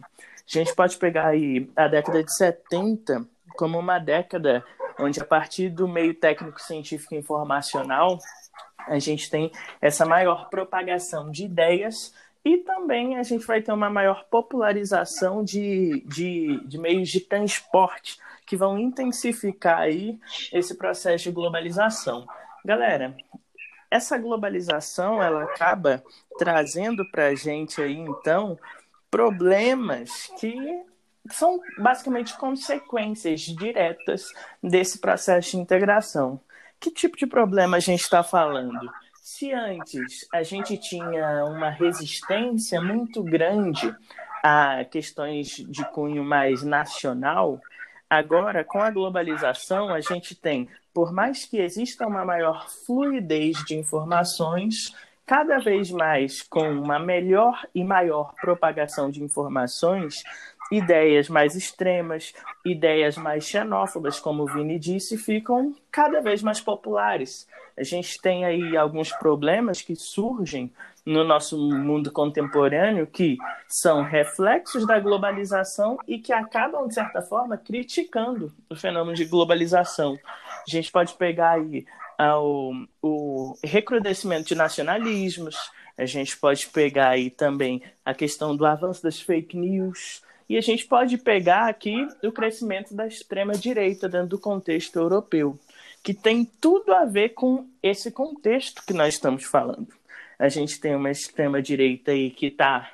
A 0.49 0.51
gente 0.51 0.73
pode 0.73 0.97
pegar 0.97 1.27
aí 1.27 1.69
a 1.75 1.87
década 1.87 2.23
de 2.23 2.35
70 2.35 3.23
como 3.55 3.77
uma 3.77 3.99
década 3.99 4.65
onde, 4.99 5.21
a 5.21 5.25
partir 5.25 5.69
do 5.69 5.87
meio 5.87 6.13
técnico 6.13 6.59
científico 6.59 7.13
informacional, 7.13 8.17
a 8.87 8.97
gente 8.97 9.29
tem 9.29 9.51
essa 9.79 10.05
maior 10.05 10.49
propagação 10.49 11.29
de 11.29 11.45
ideias 11.45 12.13
e 12.43 12.57
também 12.57 13.17
a 13.17 13.23
gente 13.23 13.45
vai 13.45 13.61
ter 13.61 13.71
uma 13.71 13.91
maior 13.91 14.25
popularização 14.25 15.43
de, 15.43 16.03
de, 16.07 16.59
de 16.65 16.77
meios 16.79 17.09
de 17.09 17.19
transporte 17.19 18.17
que 18.45 18.57
vão 18.57 18.79
intensificar 18.79 19.79
aí 19.79 20.17
esse 20.51 20.75
processo 20.75 21.25
de 21.25 21.31
globalização. 21.31 22.25
Galera, 22.65 23.15
essa 23.91 24.17
globalização 24.17 25.21
ela 25.21 25.43
acaba 25.43 26.03
trazendo 26.39 27.03
para 27.11 27.27
a 27.27 27.35
gente 27.35 27.81
aí 27.81 27.97
então 27.97 28.57
problemas 29.09 30.31
que 30.39 30.55
são 31.31 31.59
basicamente 31.77 32.37
consequências 32.37 33.41
diretas 33.41 34.31
desse 34.61 34.99
processo 34.99 35.51
de 35.51 35.57
integração. 35.57 36.39
Que 36.79 36.91
tipo 36.91 37.17
de 37.17 37.27
problema 37.27 37.77
a 37.77 37.79
gente 37.79 38.01
está 38.01 38.23
falando? 38.23 38.89
Se 39.21 39.51
antes 39.51 40.27
a 40.33 40.43
gente 40.43 40.77
tinha 40.77 41.45
uma 41.45 41.69
resistência 41.69 42.81
muito 42.81 43.21
grande 43.21 43.93
a 44.43 44.85
questões 44.85 45.47
de 45.47 45.85
cunho 45.91 46.23
mais 46.23 46.63
nacional, 46.63 47.61
agora 48.09 48.63
com 48.63 48.81
a 48.81 48.89
globalização 48.89 49.93
a 49.93 49.99
gente 49.99 50.33
tem, 50.33 50.69
por 50.93 51.11
mais 51.11 51.45
que 51.45 51.57
exista 51.57 52.07
uma 52.07 52.25
maior 52.25 52.69
fluidez 52.69 53.63
de 53.65 53.75
informações, 53.75 54.95
cada 55.29 55.59
vez 55.59 55.91
mais 55.91 56.41
com 56.41 56.67
uma 56.71 56.97
melhor 56.97 57.63
e 57.75 57.83
maior 57.83 58.33
propagação 58.41 59.11
de 59.11 59.23
informações, 59.23 60.23
ideias 60.71 61.29
mais 61.29 61.53
extremas, 61.53 62.33
ideias 62.65 63.15
mais 63.15 63.43
xenófobas, 63.43 64.19
como 64.19 64.41
o 64.41 64.47
Vini 64.47 64.79
disse, 64.79 65.19
ficam 65.19 65.75
cada 65.91 66.19
vez 66.19 66.41
mais 66.41 66.59
populares. 66.59 67.47
A 67.77 67.83
gente 67.83 68.19
tem 68.19 68.43
aí 68.43 68.75
alguns 68.75 69.11
problemas 69.11 69.83
que 69.83 69.95
surgem 69.95 70.73
no 71.05 71.23
nosso 71.23 71.59
mundo 71.59 72.11
contemporâneo 72.11 73.05
que 73.05 73.37
são 73.67 74.01
reflexos 74.01 74.87
da 74.87 74.99
globalização 74.99 75.99
e 76.07 76.17
que 76.17 76.33
acabam, 76.33 76.87
de 76.87 76.95
certa 76.95 77.21
forma, 77.21 77.55
criticando 77.55 78.51
o 78.67 78.75
fenômeno 78.75 79.15
de 79.15 79.25
globalização. 79.25 80.17
A 80.67 80.71
gente 80.71 80.91
pode 80.91 81.13
pegar 81.13 81.51
aí 81.51 81.85
ao 82.19 82.73
o 83.01 83.55
recrudescimento 83.63 84.49
de 84.49 84.55
nacionalismos, 84.55 85.55
a 85.97 86.05
gente 86.05 86.35
pode 86.37 86.67
pegar 86.67 87.11
aí 87.11 87.29
também 87.29 87.81
a 88.03 88.13
questão 88.13 88.53
do 88.53 88.65
avanço 88.65 89.01
das 89.01 89.21
fake 89.21 89.55
news, 89.55 90.21
e 90.49 90.57
a 90.57 90.61
gente 90.61 90.85
pode 90.85 91.17
pegar 91.17 91.69
aqui 91.69 91.95
o 92.21 92.31
crescimento 92.31 92.93
da 92.93 93.07
extrema-direita 93.07 94.09
dentro 94.09 94.27
do 94.27 94.39
contexto 94.39 94.97
europeu, 94.97 95.57
que 96.03 96.13
tem 96.13 96.43
tudo 96.43 96.93
a 96.93 97.05
ver 97.05 97.29
com 97.29 97.65
esse 97.81 98.11
contexto 98.11 98.83
que 98.85 98.93
nós 98.93 99.13
estamos 99.13 99.45
falando. 99.45 99.87
A 100.37 100.49
gente 100.49 100.79
tem 100.79 100.95
uma 100.95 101.11
extrema-direita 101.11 102.11
aí 102.11 102.31
que 102.31 102.47
está 102.47 102.91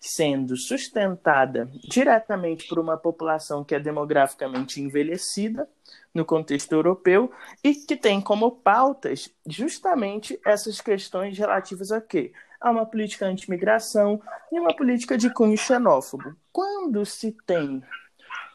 sendo 0.00 0.56
sustentada 0.56 1.70
diretamente 1.88 2.66
por 2.66 2.78
uma 2.78 2.96
população 2.96 3.62
que 3.62 3.74
é 3.74 3.80
demograficamente 3.80 4.80
envelhecida, 4.80 5.68
no 6.14 6.24
contexto 6.24 6.72
europeu 6.72 7.30
e 7.62 7.74
que 7.74 7.96
tem 7.96 8.20
como 8.20 8.52
pautas 8.52 9.28
justamente 9.46 10.38
essas 10.46 10.80
questões 10.80 11.36
relativas 11.36 11.90
a 11.90 12.00
quê? 12.00 12.32
A 12.60 12.70
uma 12.70 12.86
política 12.86 13.26
anti-imigração 13.26 14.22
e 14.50 14.58
uma 14.58 14.74
política 14.74 15.18
de 15.18 15.28
cunho 15.28 15.58
xenófobo. 15.58 16.34
Quando 16.52 17.04
se 17.04 17.36
tem 17.44 17.82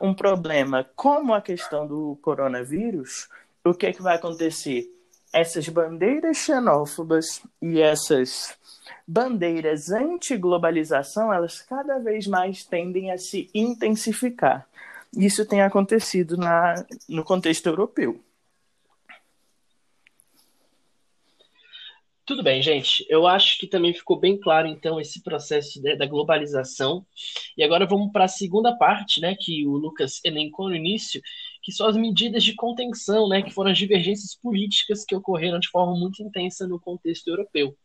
um 0.02 0.13
problema 0.13 0.89
como 0.95 1.34
a 1.34 1.41
questão 1.41 1.86
do 1.86 2.17
coronavírus, 2.22 3.28
o 3.63 3.74
que, 3.74 3.88
é 3.88 3.93
que 3.93 4.02
vai 4.02 4.15
acontecer? 4.15 4.89
Essas 5.32 5.67
bandeiras 5.67 6.38
xenófobas 6.38 7.41
e 7.62 7.80
essas 7.82 8.58
bandeiras 9.06 9.91
anti-globalização, 9.91 11.32
elas 11.32 11.62
cada 11.62 12.00
vez 12.00 12.26
mais 12.26 12.63
tendem 12.63 13.12
a 13.12 13.17
se 13.17 13.50
intensificar 13.54 14.67
isso 15.15 15.45
tem 15.45 15.62
acontecido 15.62 16.38
na, 16.38 16.86
no 17.08 17.24
contexto 17.24 17.67
europeu. 17.67 18.24
Tudo 22.30 22.43
bem, 22.43 22.62
gente. 22.62 23.04
Eu 23.10 23.26
acho 23.26 23.58
que 23.58 23.65
também 23.65 23.91
ficou 23.91 24.19
bem 24.19 24.39
claro, 24.39 24.67
então, 24.67 25.02
esse 25.02 25.24
processo 25.24 25.82
da 25.82 26.06
globalização. 26.06 27.04
E 27.58 27.63
agora 27.63 27.88
vamos 27.88 28.12
para 28.12 28.26
a 28.26 28.28
segunda 28.28 28.78
parte, 28.78 29.19
né, 29.19 29.36
que 29.36 29.65
o 29.65 29.72
Lucas 29.72 30.19
elencou 30.24 30.69
no 30.69 30.76
início, 30.76 31.19
que 31.63 31.72
são 31.72 31.88
as 31.88 31.98
medidas 31.98 32.43
de 32.43 32.54
contenção, 32.54 33.28
né, 33.28 33.41
que 33.41 33.50
foram 33.50 33.72
as 33.72 33.80
divergências 33.80 34.36
políticas 34.36 35.04
que 35.04 35.15
ocorreram 35.15 35.58
de 35.58 35.69
forma 35.69 35.98
muito 35.98 36.22
intensa 36.22 36.67
no 36.67 36.80
contexto 36.80 37.28
europeu. 37.30 37.76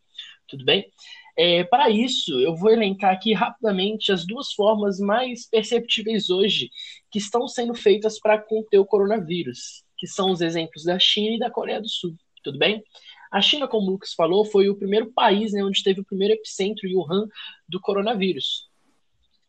Tudo 0.47 0.63
bem? 0.63 0.91
É, 1.37 1.63
para 1.65 1.89
isso, 1.89 2.39
eu 2.39 2.55
vou 2.55 2.71
elencar 2.71 3.13
aqui 3.13 3.33
rapidamente 3.33 4.11
as 4.11 4.25
duas 4.25 4.53
formas 4.53 4.99
mais 4.99 5.49
perceptíveis 5.49 6.29
hoje 6.29 6.69
que 7.11 7.19
estão 7.19 7.47
sendo 7.47 7.73
feitas 7.73 8.19
para 8.19 8.37
conter 8.37 8.79
o 8.79 8.85
coronavírus, 8.85 9.83
que 9.97 10.07
são 10.07 10.31
os 10.31 10.39
exemplos 10.39 10.83
da 10.83 10.97
China 10.97 11.35
e 11.35 11.39
da 11.39 11.51
Coreia 11.51 11.81
do 11.81 11.89
Sul. 11.89 12.15
Tudo 12.41 12.57
bem? 12.57 12.83
A 13.31 13.41
China, 13.41 13.67
como 13.67 13.87
o 13.87 13.91
Lucas 13.91 14.13
falou, 14.13 14.45
foi 14.45 14.69
o 14.69 14.77
primeiro 14.77 15.11
país 15.11 15.51
né, 15.51 15.61
onde 15.61 15.83
teve 15.83 15.99
o 15.99 16.05
primeiro 16.05 16.35
epicentro, 16.35 16.87
Wuhan, 16.87 17.27
do 17.67 17.81
coronavírus. 17.81 18.69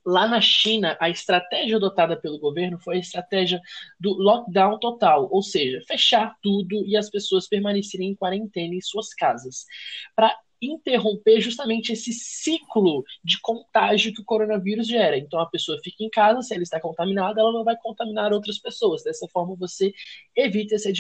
Lá 0.05 0.27
na 0.27 0.41
China, 0.41 0.97
a 1.01 1.11
estratégia 1.11 1.77
adotada 1.77 2.17
pelo 2.17 2.39
governo 2.39 2.79
foi 2.81 2.97
a 2.97 3.01
estratégia 3.01 3.61
do 3.99 4.11
lockdown 4.11 4.79
total, 4.79 5.29
ou 5.31 5.43
seja, 5.43 5.81
fechar 5.87 6.37
tudo 6.43 6.85
e 6.87 6.97
as 6.97 7.11
pessoas 7.11 7.49
permanecerem 7.49 8.11
em 8.11 8.15
quarentena 8.15 8.75
em 8.75 8.81
suas 8.81 9.13
casas, 9.15 9.67
para 10.15 10.37
interromper 10.61 11.41
justamente 11.41 11.93
esse 11.93 12.13
ciclo 12.13 13.05
de 13.23 13.41
contágio 13.41 14.13
que 14.13 14.21
o 14.21 14.25
coronavírus 14.25 14.87
gera. 14.87 15.19
Então 15.19 15.39
a 15.41 15.47
pessoa 15.47 15.79
fica 15.83 16.03
em 16.03 16.11
casa, 16.11 16.43
se 16.43 16.55
ela 16.55 16.63
está 16.63 16.81
contaminada, 16.81 17.41
ela 17.41 17.53
não 17.53 17.65
vai 17.65 17.77
contaminar 17.77 18.33
outras 18.33 18.59
pessoas. 18.59 19.03
Dessa 19.03 19.27
forma 19.29 19.55
você 19.57 19.93
evita 20.35 20.75
essa, 20.75 20.91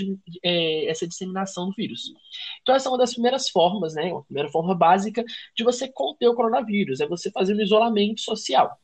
é, 0.42 0.86
essa 0.86 1.06
disseminação 1.06 1.68
do 1.68 1.74
vírus. 1.74 2.12
Então 2.62 2.74
essa 2.74 2.88
é 2.88 2.90
uma 2.92 2.98
das 2.98 3.12
primeiras 3.12 3.48
formas, 3.48 3.94
né? 3.94 4.12
Uma 4.12 4.24
primeira 4.24 4.50
forma 4.50 4.74
básica 4.74 5.24
de 5.54 5.64
você 5.64 5.88
conter 5.88 6.28
o 6.28 6.34
coronavírus, 6.34 7.00
é 7.00 7.06
você 7.06 7.30
fazer 7.30 7.54
um 7.54 7.60
isolamento 7.60 8.20
social. 8.20 8.78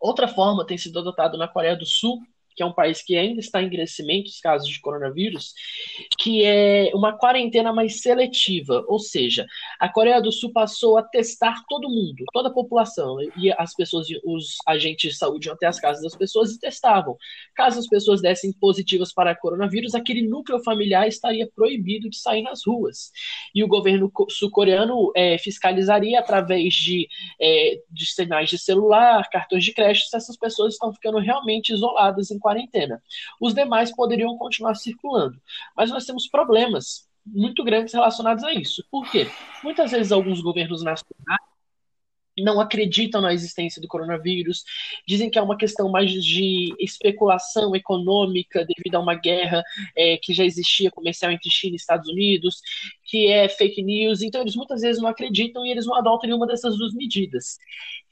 Outra 0.00 0.28
forma 0.28 0.66
tem 0.66 0.76
sido 0.76 0.98
adotada 0.98 1.38
na 1.38 1.48
Coreia 1.48 1.76
do 1.76 1.86
Sul, 1.86 2.20
que 2.54 2.62
é 2.62 2.66
um 2.66 2.72
país 2.72 3.02
que 3.02 3.16
ainda 3.16 3.40
está 3.40 3.62
em 3.62 3.70
crescimento 3.70 4.28
os 4.28 4.40
casos 4.40 4.68
de 4.68 4.80
coronavírus, 4.80 5.52
que 6.18 6.44
é 6.44 6.90
uma 6.94 7.16
quarentena 7.16 7.72
mais 7.72 8.00
seletiva, 8.00 8.84
ou 8.88 8.98
seja, 8.98 9.46
a 9.80 9.88
Coreia 9.88 10.20
do 10.20 10.32
Sul 10.32 10.52
passou 10.52 10.96
a 10.96 11.02
testar 11.02 11.62
todo 11.68 11.88
mundo, 11.88 12.24
toda 12.32 12.48
a 12.48 12.52
população, 12.52 13.16
e 13.36 13.52
as 13.52 13.74
pessoas, 13.74 14.06
os 14.24 14.56
agentes 14.66 15.12
de 15.12 15.18
saúde 15.18 15.48
iam 15.48 15.54
até 15.54 15.66
as 15.66 15.80
casas 15.80 16.02
das 16.02 16.16
pessoas 16.16 16.52
e 16.52 16.58
testavam. 16.58 17.16
Caso 17.54 17.78
as 17.78 17.86
pessoas 17.86 18.20
dessem 18.20 18.52
positivas 18.52 19.12
para 19.12 19.34
coronavírus, 19.34 19.94
aquele 19.94 20.22
núcleo 20.22 20.62
familiar 20.62 21.08
estaria 21.08 21.48
proibido 21.54 22.08
de 22.08 22.18
sair 22.18 22.42
nas 22.42 22.60
ruas. 22.66 23.10
E 23.54 23.62
o 23.62 23.68
governo 23.68 24.10
sul-coreano 24.28 25.12
é, 25.14 25.38
fiscalizaria 25.38 26.18
através 26.18 26.74
de, 26.74 27.08
é, 27.40 27.80
de 27.90 28.06
sinais 28.06 28.48
de 28.48 28.58
celular, 28.58 29.28
cartões 29.30 29.64
de 29.64 29.72
crédito, 29.72 30.06
se 30.06 30.16
essas 30.16 30.36
pessoas 30.36 30.74
estão 30.74 30.92
ficando 30.92 31.18
realmente 31.18 31.72
isoladas 31.72 32.30
em 32.30 32.38
quarentena. 32.44 33.02
Os 33.40 33.54
demais 33.54 33.90
poderiam 33.90 34.36
continuar 34.36 34.74
circulando. 34.74 35.40
Mas 35.74 35.88
nós 35.88 36.04
temos 36.04 36.28
problemas 36.28 37.08
muito 37.24 37.64
grandes 37.64 37.94
relacionados 37.94 38.44
a 38.44 38.52
isso. 38.52 38.84
Por 38.90 39.10
quê? 39.10 39.26
Muitas 39.62 39.92
vezes 39.92 40.12
alguns 40.12 40.42
governos 40.42 40.84
nacionais 40.84 41.54
não 42.36 42.60
acreditam 42.60 43.20
na 43.20 43.32
existência 43.32 43.80
do 43.80 43.86
coronavírus, 43.86 44.64
dizem 45.06 45.30
que 45.30 45.38
é 45.38 45.42
uma 45.42 45.56
questão 45.56 45.88
mais 45.88 46.10
de 46.12 46.74
especulação 46.80 47.76
econômica 47.76 48.64
devido 48.64 48.96
a 48.96 49.00
uma 49.00 49.14
guerra 49.14 49.62
é, 49.96 50.16
que 50.16 50.34
já 50.34 50.44
existia 50.44 50.90
comercial 50.90 51.30
entre 51.30 51.48
China 51.48 51.74
e 51.74 51.76
Estados 51.76 52.08
Unidos, 52.08 52.60
que 53.04 53.28
é 53.28 53.48
fake 53.48 53.82
news, 53.82 54.22
então 54.22 54.40
eles 54.40 54.56
muitas 54.56 54.80
vezes 54.80 55.00
não 55.00 55.08
acreditam 55.08 55.64
e 55.64 55.70
eles 55.70 55.86
não 55.86 55.94
adotam 55.94 56.28
nenhuma 56.28 56.46
dessas 56.46 56.76
duas 56.76 56.94
medidas. 56.94 57.58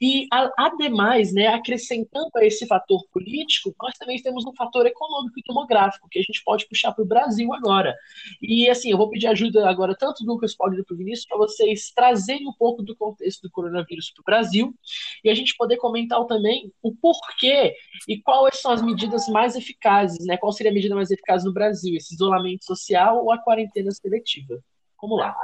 E, 0.01 0.27
ademais, 0.57 1.33
né, 1.33 1.47
acrescentando 1.47 2.29
a 2.35 2.45
esse 2.45 2.67
fator 2.67 3.05
político, 3.11 3.73
nós 3.81 3.97
também 3.97 4.21
temos 4.21 4.45
um 4.45 4.53
fator 4.53 4.85
econômico 4.85 5.39
e 5.39 5.43
demográfico, 5.47 6.09
que 6.09 6.19
a 6.19 6.21
gente 6.21 6.43
pode 6.43 6.67
puxar 6.67 6.91
para 6.91 7.03
o 7.03 7.07
Brasil 7.07 7.53
agora. 7.53 7.95
E, 8.41 8.69
assim, 8.69 8.91
eu 8.91 8.97
vou 8.97 9.09
pedir 9.09 9.27
ajuda 9.27 9.69
agora, 9.69 9.95
tanto 9.97 10.25
do 10.25 10.33
Lucas 10.33 10.55
Paulo 10.55 10.73
e 10.73 10.83
do 10.83 10.97
Vinícius, 10.97 11.25
para 11.25 11.37
vocês 11.37 11.91
trazerem 11.95 12.47
um 12.47 12.53
pouco 12.53 12.83
do 12.83 12.95
contexto 12.95 13.43
do 13.43 13.51
coronavírus 13.51 14.11
para 14.11 14.21
o 14.21 14.25
Brasil 14.25 14.73
e 15.23 15.29
a 15.29 15.33
gente 15.33 15.55
poder 15.55 15.77
comentar 15.77 16.23
também 16.25 16.71
o 16.81 16.93
porquê 16.93 17.73
e 18.07 18.21
quais 18.21 18.59
são 18.59 18.71
as 18.71 18.81
medidas 18.81 19.27
mais 19.27 19.55
eficazes, 19.55 20.25
né? 20.25 20.37
Qual 20.37 20.51
seria 20.51 20.71
a 20.71 20.75
medida 20.75 20.95
mais 20.95 21.11
eficaz 21.11 21.43
no 21.43 21.53
Brasil, 21.53 21.95
esse 21.95 22.13
isolamento 22.13 22.65
social 22.65 23.23
ou 23.23 23.31
a 23.31 23.37
quarentena 23.37 23.91
seletiva? 23.91 24.61
Vamos 25.03 25.19
lá. 25.19 25.35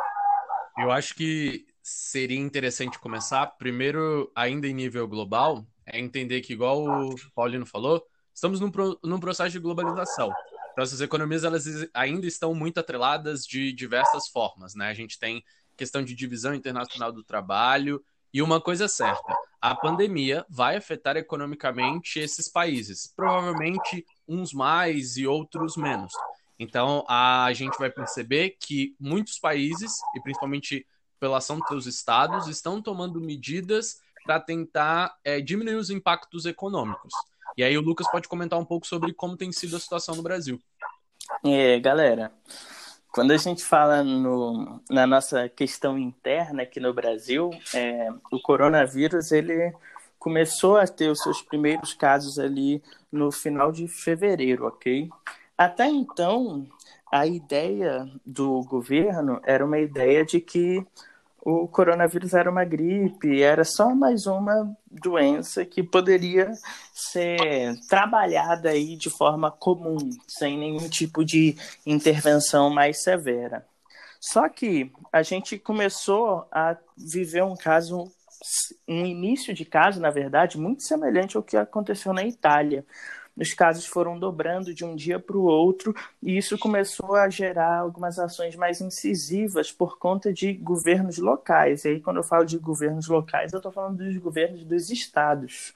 Eu 0.78 0.89
acho 0.89 1.13
que 1.13 1.65
seria 1.84 2.39
interessante 2.39 2.98
começar, 2.98 3.45
primeiro, 3.45 4.32
ainda 4.34 4.65
em 4.65 4.74
nível 4.74 5.06
global, 5.06 5.67
é 5.86 6.00
entender 6.00 6.39
que, 6.39 6.54
igual 6.54 6.82
o 6.82 7.13
Paulino 7.36 7.65
falou, 7.65 8.02
estamos 8.34 8.62
num, 8.62 8.72
num 9.04 9.19
processo 9.19 9.52
de 9.52 9.60
globalização. 9.60 10.32
Então, 10.72 10.82
essas 10.82 11.02
economias 11.02 11.43
elas 11.43 11.65
ainda 11.93 12.26
estão 12.26 12.56
muito 12.56 12.80
atreladas 12.80 13.41
de 13.41 13.74
diversas 13.74 14.30
formas, 14.30 14.76
né? 14.76 14.88
A 14.88 14.93
gente 14.93 15.19
tem 15.19 15.43
questão 15.76 16.02
de 16.02 16.15
divisão 16.15 16.54
internacional 16.54 17.12
do 17.12 17.22
trabalho, 17.22 18.02
e 18.34 18.41
uma 18.41 18.62
coisa 18.62 18.86
é 18.86 18.88
certa: 18.88 19.36
a 19.60 19.76
pandemia 19.76 20.45
vai 20.50 20.78
afetar 20.78 21.17
economicamente 21.17 22.17
esses 22.17 22.48
países, 22.48 23.12
provavelmente 23.13 24.06
uns 24.26 24.54
mais 24.54 25.17
e 25.17 25.28
outros 25.28 25.76
menos. 25.76 26.13
Então, 26.60 27.06
a 27.08 27.52
gente 27.54 27.80
vai 27.80 27.89
perceber 27.89 28.58
que 28.60 28.93
muitos 29.00 29.39
países, 29.39 29.93
e 30.13 30.19
principalmente 30.19 30.86
pela 31.17 31.38
ação 31.38 31.60
dos 31.69 31.88
estados, 31.88 32.48
estão 32.48 32.82
tomando 32.82 33.22
medidas 33.22 34.02
para 34.26 34.39
tentar 34.39 35.17
é, 35.24 35.39
diminuir 35.39 35.76
os 35.76 35.89
impactos 35.89 36.45
econômicos. 36.45 37.13
E 37.58 37.63
aí 37.63 37.78
o 37.78 37.82
Lucas 37.82 38.10
pode 38.12 38.28
comentar 38.28 38.60
um 38.60 38.65
pouco 38.65 38.86
sobre 38.86 39.13
como 39.13 39.38
tem 39.38 39.52
sido 39.52 39.76
a 39.76 39.80
situação 39.80 40.15
no 40.15 40.22
Brasil. 40.22 40.62
É, 41.43 41.80
galera, 41.80 42.32
quando 43.12 43.32
a 43.32 43.38
gente 43.38 43.63
fala 43.63 44.04
no, 44.04 44.82
na 44.89 45.08
nossa 45.08 45.48
questão 45.50 45.98
interna 45.98 46.63
aqui 46.63 46.80
no 46.80 46.93
Brasil, 46.93 47.50
é, 47.74 48.10
o 48.32 48.39
coronavírus 48.39 49.32
ele 49.32 49.74
começou 50.17 50.78
a 50.78 50.86
ter 50.86 51.10
os 51.10 51.22
seus 51.22 51.41
primeiros 51.41 51.93
casos 51.93 52.38
ali 52.38 52.84
no 53.12 53.32
final 53.32 53.72
de 53.72 53.88
fevereiro, 53.88 54.67
ok? 54.67 55.10
Até 55.60 55.88
então, 55.88 56.65
a 57.12 57.28
ideia 57.28 58.10
do 58.26 58.63
governo 58.63 59.41
era 59.43 59.65
uma 59.65 59.78
ideia 59.78 60.24
de 60.24 60.39
que 60.39 60.82
o 61.41 61.67
coronavírus 61.67 62.34
era 62.34 62.50
uma 62.50 62.63
gripe, 62.63 63.41
era 63.41 63.65
só 63.65 63.93
mais 63.93 64.26
uma 64.26 64.74
doença 64.89 65.65
que 65.65 65.84
poderia 65.84 66.50
ser 66.93 67.78
trabalhada 67.89 68.69
aí 68.69 68.95
de 68.95 69.10
forma 69.10 69.52
comum, 69.52 69.98
sem 70.26 70.58
nenhum 70.58 70.88
tipo 70.88 71.26
de 71.26 71.58
intervenção 71.86 72.69
mais 72.69 73.04
severa. 73.04 73.65
Só 74.17 74.48
que 74.48 74.89
a 75.12 75.22
gente 75.24 75.60
começou 75.60 76.48
a 76.54 76.78
viver 76.98 77.43
um 77.43 77.58
caso, 77.58 78.10
um 78.88 79.06
início 79.06 79.54
de 79.54 79.65
caso, 79.65 80.00
na 80.00 80.10
verdade, 80.10 80.58
muito 80.58 80.84
semelhante 80.84 81.36
ao 81.36 81.43
que 81.43 81.58
aconteceu 81.58 82.13
na 82.13 82.24
Itália, 82.24 82.86
os 83.39 83.54
casos 83.54 83.86
foram 83.86 84.19
dobrando 84.19 84.73
de 84.73 84.84
um 84.84 84.95
dia 84.95 85.17
para 85.17 85.38
o 85.38 85.43
outro, 85.43 85.95
e 86.21 86.38
isso 86.38 86.58
começou 86.58 87.15
a 87.15 87.30
gerar 87.30 87.78
algumas 87.78 88.19
ações 88.19 88.56
mais 88.56 88.82
incisivas 88.82 89.71
por 89.71 89.97
conta 89.97 90.34
de 90.34 90.54
governos 90.54 91.17
locais. 91.17 91.86
E 91.86 91.89
aí, 91.89 92.02
quando 92.02 92.17
eu 92.17 92.23
falo 92.23 92.45
de 92.45 92.58
governos 92.58 93.08
locais, 93.08 93.54
eu 93.54 93.58
estou 93.58 93.71
falando 93.71 93.97
dos 93.97 94.17
governos 94.17 94.63
dos 94.65 94.89
estados. 94.89 95.73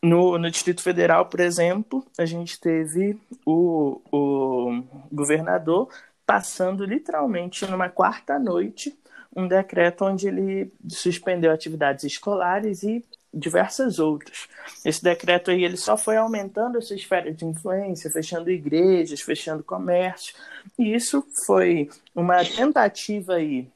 No, 0.00 0.38
no 0.38 0.50
Distrito 0.50 0.82
Federal, 0.82 1.26
por 1.26 1.40
exemplo, 1.40 2.04
a 2.16 2.24
gente 2.24 2.60
teve 2.60 3.18
o, 3.44 4.00
o 4.12 4.84
governador 5.10 5.88
passando 6.26 6.84
literalmente 6.84 7.66
numa 7.66 7.88
quarta 7.88 8.38
noite 8.38 8.96
um 9.34 9.48
decreto 9.48 10.04
onde 10.04 10.28
ele 10.28 10.72
suspendeu 10.88 11.50
atividades 11.50 12.04
escolares 12.04 12.82
e 12.82 13.04
diversas 13.34 13.98
outras. 13.98 14.48
Esse 14.84 15.02
decreto 15.02 15.50
aí 15.50 15.64
ele 15.64 15.76
só 15.76 15.96
foi 15.96 16.16
aumentando 16.16 16.78
essa 16.78 16.94
esfera 16.94 17.32
de 17.32 17.44
influência, 17.44 18.10
fechando 18.10 18.50
igrejas, 18.50 19.20
fechando 19.20 19.62
comércio, 19.62 20.34
e 20.78 20.94
isso 20.94 21.26
foi 21.46 21.90
uma 22.14 22.44
tentativa 22.44 23.34
aí 23.34 23.68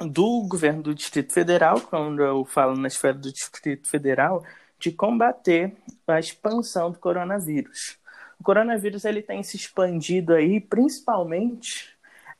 do 0.00 0.42
governo 0.42 0.82
do 0.82 0.94
Distrito 0.94 1.32
Federal, 1.32 1.80
quando 1.80 2.22
eu 2.22 2.44
falo 2.44 2.76
na 2.76 2.88
esfera 2.88 3.14
do 3.14 3.32
Distrito 3.32 3.88
Federal, 3.88 4.44
de 4.78 4.92
combater 4.92 5.74
a 6.06 6.18
expansão 6.18 6.90
do 6.90 6.98
coronavírus. 6.98 7.96
O 8.38 8.44
coronavírus 8.44 9.04
ele 9.04 9.22
tem 9.22 9.42
se 9.42 9.56
expandido 9.56 10.34
aí 10.34 10.60
principalmente 10.60 11.93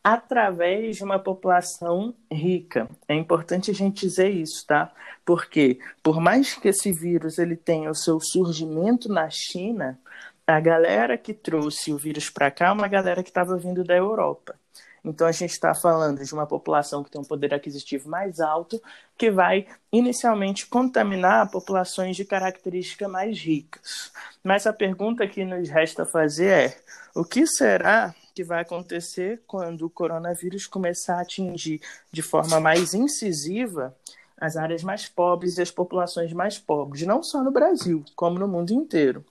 através 0.05 0.99
de 0.99 1.03
uma 1.03 1.19
população 1.19 2.15
rica. 2.31 2.87
É 3.09 3.15
importante 3.15 3.71
a 3.71 3.75
gente 3.75 4.07
dizer 4.07 4.29
isso, 4.29 4.67
tá? 4.67 4.93
Porque 5.25 5.79
por 6.03 6.21
mais 6.21 6.53
que 6.53 6.69
esse 6.69 6.93
vírus 6.93 7.39
ele 7.39 7.57
tenha 7.57 7.91
o 7.91 7.95
seu 7.95 8.21
surgimento 8.21 9.09
na 9.09 9.31
China, 9.31 9.99
a 10.47 10.61
galera 10.61 11.17
que 11.17 11.33
trouxe 11.33 11.91
o 11.91 11.97
vírus 11.97 12.29
para 12.29 12.51
cá 12.51 12.67
é 12.67 12.73
uma 12.73 12.87
galera 12.87 13.23
que 13.23 13.31
estava 13.31 13.57
vindo 13.57 13.83
da 13.83 13.97
Europa. 13.97 14.55
Então 15.03 15.27
a 15.27 15.33
gente 15.33 15.53
está 15.53 15.75
falando 15.75 16.23
de 16.23 16.35
uma 16.35 16.47
população 16.47 17.03
que 17.03 17.11
tem 17.11 17.21
um 17.21 17.25
poder 17.25 17.55
aquisitivo 17.55 18.09
mais 18.09 18.41
alto, 18.41 18.83
que 19.17 19.31
vai 19.31 19.67
inicialmente 19.91 20.67
contaminar 20.67 21.51
populações 21.51 22.15
de 22.15 22.27
características 22.27 23.11
mais 23.11 23.39
ricas. 23.39 24.13
Mas 24.43 24.67
a 24.67 24.73
pergunta 24.73 25.27
que 25.27 25.45
nos 25.45 25.69
resta 25.69 26.07
fazer 26.07 26.49
é: 26.49 26.77
o 27.15 27.23
que 27.23 27.47
será 27.47 28.15
que 28.35 28.43
vai 28.43 28.63
acontecer 28.63 29.43
quando 29.47 29.87
o 29.87 29.91
coronavírus 29.91 30.67
começar 30.67 31.19
a 31.19 31.21
atingir 31.21 31.81
de 32.11 32.21
forma 32.21 32.59
mais 32.59 32.93
incisiva 32.93 33.97
as 34.37 34.57
áreas 34.57 34.83
mais 34.83 35.09
pobres 35.09 35.57
e 35.57 35.63
as 35.63 35.71
populações 35.71 36.33
mais 36.33 36.59
pobres, 36.59 37.07
não 37.07 37.23
só 37.23 37.43
no 37.43 37.53
Brasil, 37.53 38.05
como 38.17 38.39
no 38.39 38.49
mundo 38.49 38.73
inteiro. 38.73 39.25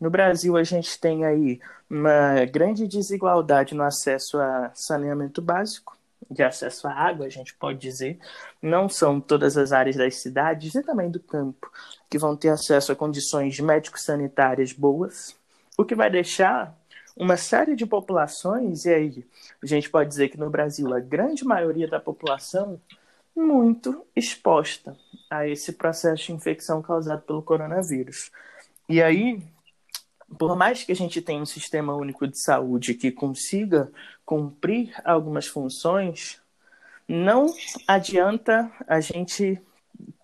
No 0.00 0.08
Brasil, 0.08 0.56
a 0.56 0.62
gente 0.62 0.98
tem 0.98 1.24
aí 1.24 1.60
uma 1.90 2.44
grande 2.44 2.86
desigualdade 2.86 3.74
no 3.74 3.82
acesso 3.82 4.38
a 4.38 4.70
saneamento 4.74 5.42
básico, 5.42 5.98
de 6.30 6.42
acesso 6.42 6.86
à 6.86 6.92
água, 6.92 7.26
a 7.26 7.30
gente 7.30 7.54
pode 7.54 7.78
dizer. 7.78 8.18
Não 8.62 8.88
são 8.88 9.20
todas 9.20 9.56
as 9.56 9.72
áreas 9.72 9.96
das 9.96 10.16
cidades 10.16 10.74
e 10.74 10.82
também 10.82 11.10
do 11.10 11.20
campo 11.20 11.70
que 12.08 12.18
vão 12.18 12.36
ter 12.36 12.48
acesso 12.48 12.92
a 12.92 12.96
condições 12.96 13.58
médico-sanitárias 13.60 14.72
boas, 14.72 15.36
o 15.76 15.84
que 15.84 15.94
vai 15.94 16.10
deixar 16.10 16.76
uma 17.16 17.36
série 17.36 17.76
de 17.76 17.86
populações, 17.86 18.84
e 18.84 18.90
aí 18.92 19.24
a 19.62 19.66
gente 19.66 19.88
pode 19.88 20.08
dizer 20.08 20.28
que 20.28 20.38
no 20.38 20.50
Brasil 20.50 20.92
a 20.92 21.00
grande 21.00 21.44
maioria 21.44 21.86
da 21.86 22.00
população 22.00 22.80
muito 23.34 24.04
exposta 24.14 24.96
a 25.30 25.46
esse 25.46 25.72
processo 25.72 26.26
de 26.26 26.32
infecção 26.32 26.80
causado 26.82 27.22
pelo 27.22 27.42
coronavírus. 27.42 28.30
E 28.88 29.02
aí, 29.02 29.42
por 30.38 30.56
mais 30.56 30.84
que 30.84 30.92
a 30.92 30.96
gente 30.96 31.20
tenha 31.20 31.42
um 31.42 31.46
sistema 31.46 31.94
único 31.94 32.26
de 32.26 32.38
saúde 32.38 32.94
que 32.94 33.10
consiga 33.10 33.90
cumprir 34.24 34.94
algumas 35.04 35.46
funções, 35.46 36.40
não 37.08 37.46
adianta 37.86 38.70
a 38.86 39.00
gente 39.00 39.60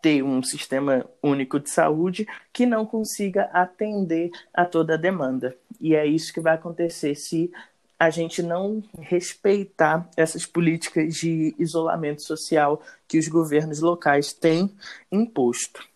ter 0.00 0.22
um 0.22 0.42
sistema 0.42 1.04
único 1.22 1.60
de 1.60 1.70
saúde 1.70 2.26
que 2.52 2.66
não 2.66 2.86
consiga 2.86 3.44
atender 3.52 4.30
a 4.52 4.64
toda 4.64 4.94
a 4.94 4.96
demanda. 4.98 5.56
E 5.80 5.94
é 5.94 6.06
isso 6.06 6.32
que 6.32 6.40
vai 6.40 6.54
acontecer 6.54 7.14
se 7.14 7.50
a 7.98 8.08
gente 8.08 8.42
não 8.42 8.82
respeitar 8.98 10.08
essas 10.16 10.46
políticas 10.46 11.14
de 11.14 11.54
isolamento 11.58 12.22
social 12.22 12.80
que 13.06 13.18
os 13.18 13.28
governos 13.28 13.80
locais 13.80 14.32
têm 14.32 14.72
imposto. 15.12 15.86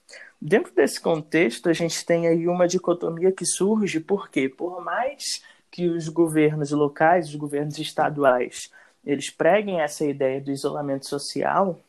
Dentro 0.40 0.74
desse 0.74 1.00
contexto, 1.00 1.70
a 1.70 1.72
gente 1.72 2.04
tem 2.04 2.28
aí 2.28 2.46
uma 2.46 2.68
dicotomia 2.68 3.32
que 3.32 3.46
surge, 3.46 4.00
porque 4.00 4.50
por 4.50 4.84
mais 4.84 5.42
que 5.70 5.88
os 5.88 6.06
governos 6.08 6.70
locais, 6.72 7.30
os 7.30 7.36
governos 7.36 7.78
estaduais, 7.78 8.70
eles 9.06 9.30
preguem 9.30 9.80
essa 9.80 10.04
ideia 10.04 10.40
do 10.42 10.50
isolamento 10.50 11.08
social, 11.08 11.80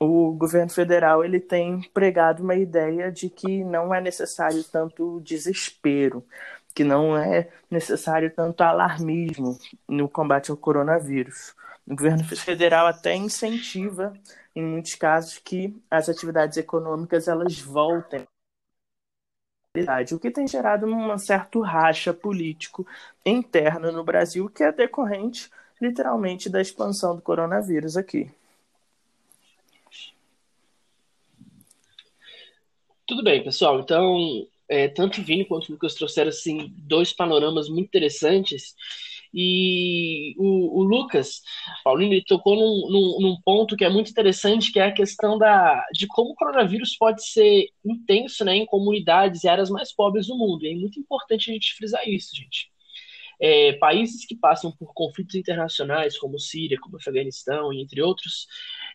o 0.00 0.32
governo 0.32 0.70
federal 0.70 1.22
ele 1.22 1.38
tem 1.38 1.82
pregado 1.92 2.42
uma 2.42 2.54
ideia 2.54 3.12
de 3.12 3.28
que 3.28 3.62
não 3.62 3.94
é 3.94 4.00
necessário 4.00 4.64
tanto 4.64 5.20
desespero, 5.20 6.24
que 6.74 6.82
não 6.82 7.16
é 7.16 7.50
necessário 7.70 8.32
tanto 8.34 8.62
alarmismo 8.62 9.58
no 9.86 10.08
combate 10.08 10.50
ao 10.50 10.56
coronavírus. 10.56 11.54
O 11.86 11.94
governo 11.94 12.24
federal 12.24 12.86
até 12.86 13.14
incentiva, 13.14 14.14
em 14.56 14.64
muitos 14.64 14.94
casos, 14.94 15.38
que 15.38 15.76
as 15.90 16.08
atividades 16.08 16.56
econômicas 16.56 17.28
elas 17.28 17.60
voltem 17.60 18.26
o 20.12 20.18
que 20.18 20.32
tem 20.32 20.48
gerado 20.48 20.84
um 20.86 21.16
certo 21.16 21.60
racha 21.60 22.12
político 22.12 22.84
interno 23.24 23.92
no 23.92 24.02
Brasil, 24.02 24.48
que 24.48 24.64
é 24.64 24.72
decorrente, 24.72 25.48
literalmente, 25.80 26.48
da 26.50 26.60
expansão 26.60 27.14
do 27.14 27.22
coronavírus 27.22 27.96
aqui. 27.96 28.28
Tudo 33.10 33.24
bem, 33.24 33.42
pessoal. 33.42 33.80
Então, 33.80 34.46
é, 34.68 34.86
tanto 34.86 35.20
o 35.20 35.24
Vini 35.24 35.44
quanto 35.44 35.68
o 35.68 35.72
Lucas 35.72 35.96
trouxeram 35.96 36.28
assim, 36.28 36.72
dois 36.76 37.12
panoramas 37.12 37.68
muito 37.68 37.88
interessantes. 37.88 38.72
E 39.34 40.32
o, 40.38 40.78
o 40.78 40.84
Lucas, 40.84 41.42
Paulinho, 41.82 42.12
ele 42.12 42.24
tocou 42.24 42.54
num, 42.54 42.88
num, 42.88 43.20
num, 43.20 43.36
ponto 43.44 43.76
que 43.76 43.84
é 43.84 43.88
muito 43.88 44.12
interessante, 44.12 44.70
que 44.70 44.78
é 44.78 44.84
a 44.84 44.92
questão 44.92 45.36
da, 45.36 45.84
de 45.92 46.06
como 46.06 46.30
o 46.30 46.34
coronavírus 46.36 46.96
pode 46.96 47.26
ser 47.26 47.70
intenso 47.84 48.44
né, 48.44 48.54
em 48.54 48.66
comunidades 48.66 49.42
e 49.42 49.48
áreas 49.48 49.70
mais 49.70 49.92
pobres 49.92 50.28
do 50.28 50.38
mundo. 50.38 50.64
E 50.64 50.70
é 50.70 50.76
muito 50.76 51.00
importante 51.00 51.50
a 51.50 51.52
gente 51.52 51.74
frisar 51.74 52.08
isso, 52.08 52.36
gente. 52.36 52.70
É, 53.40 53.72
países 53.72 54.24
que 54.24 54.36
passam 54.36 54.70
por 54.70 54.94
conflitos 54.94 55.34
internacionais, 55.34 56.16
como 56.16 56.38
Síria, 56.38 56.78
como 56.78 56.96
Afeganistão, 56.96 57.72
entre 57.72 58.00
outros, 58.02 58.46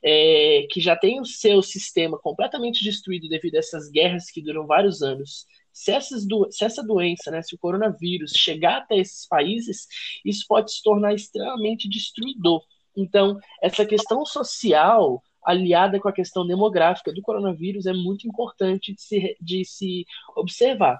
é, 0.03 0.65
que 0.69 0.79
já 0.79 0.95
têm 0.95 1.19
o 1.19 1.25
seu 1.25 1.61
sistema 1.61 2.17
completamente 2.19 2.83
destruído 2.83 3.27
devido 3.27 3.55
a 3.55 3.59
essas 3.59 3.89
guerras 3.89 4.29
que 4.31 4.41
duram 4.41 4.65
vários 4.65 5.01
anos, 5.01 5.45
se, 5.71 5.91
essas 5.91 6.25
do, 6.25 6.47
se 6.49 6.63
essa 6.63 6.81
doença, 6.81 7.29
né, 7.29 7.41
se 7.41 7.53
o 7.53 7.59
coronavírus 7.59 8.31
chegar 8.31 8.77
até 8.77 8.97
esses 8.97 9.27
países, 9.27 9.87
isso 10.23 10.45
pode 10.47 10.71
se 10.71 10.81
tornar 10.81 11.13
extremamente 11.13 11.89
destruidor. 11.89 12.63
Então, 12.95 13.37
essa 13.61 13.85
questão 13.85 14.25
social 14.25 15.21
aliada 15.43 15.99
com 15.99 16.07
a 16.07 16.13
questão 16.13 16.47
demográfica 16.47 17.13
do 17.13 17.21
coronavírus 17.21 17.85
é 17.85 17.93
muito 17.93 18.27
importante 18.27 18.93
de 18.93 19.01
se, 19.01 19.37
de 19.39 19.65
se 19.65 20.05
observar. 20.35 20.99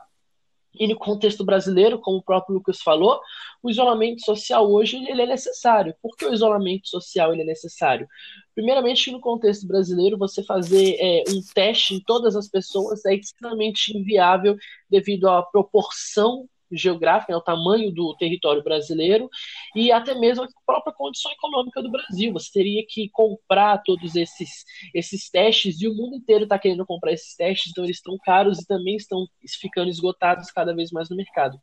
E 0.80 0.88
no 0.88 0.98
contexto 0.98 1.44
brasileiro, 1.44 2.00
como 2.00 2.18
o 2.18 2.24
próprio 2.24 2.56
Lucas 2.56 2.82
falou, 2.82 3.20
o 3.62 3.70
isolamento 3.70 4.24
social 4.24 4.70
hoje 4.72 4.98
ele 5.10 5.22
é 5.22 5.26
necessário. 5.26 5.96
Por 6.02 6.16
que 6.16 6.26
o 6.26 6.34
isolamento 6.34 6.88
social 6.88 7.34
ele 7.34 7.44
é 7.44 7.46
necessário? 7.46 8.08
Primeiramente, 8.54 9.12
no 9.12 9.20
contexto 9.20 9.68
brasileiro, 9.68 10.18
você 10.18 10.44
fazer 10.44 10.96
é, 11.00 11.24
um 11.30 11.42
teste 11.54 11.94
em 11.94 12.00
todas 12.00 12.36
as 12.36 12.48
pessoas 12.48 13.06
é 13.06 13.16
extremamente 13.16 13.98
inviável 13.98 14.56
devido 14.90 15.28
à 15.28 15.44
proporção 15.44 16.48
geográfica, 16.72 17.34
né, 17.34 17.38
o 17.38 17.42
tamanho 17.42 17.92
do 17.92 18.16
território 18.18 18.64
brasileiro 18.64 19.30
e 19.76 19.92
até 19.92 20.16
mesmo 20.16 20.44
a 20.44 20.48
própria 20.66 20.94
condição 20.94 21.32
econômica 21.32 21.82
do 21.82 21.92
Brasil. 21.92 22.34
Você 22.34 22.52
teria 22.52 22.84
que 22.88 23.10
comprar 23.10 23.82
todos 23.84 24.16
esses, 24.16 24.64
esses 24.94 25.30
testes 25.30 25.82
e 25.82 25.88
o 25.88 25.96
mundo 25.96 26.16
inteiro 26.16 26.44
está 26.44 26.58
querendo 26.58 26.86
comprar 26.86 27.14
esses 27.14 27.36
testes, 27.36 27.72
então 27.72 27.84
eles 27.84 27.98
estão 27.98 28.18
caros 28.24 28.60
e 28.60 28.66
também 28.66 28.96
estão 28.96 29.26
ficando 29.60 29.90
esgotados 29.90 30.52
cada 30.52 30.74
vez 30.74 30.92
mais 30.92 31.10
no 31.10 31.16
mercado. 31.16 31.60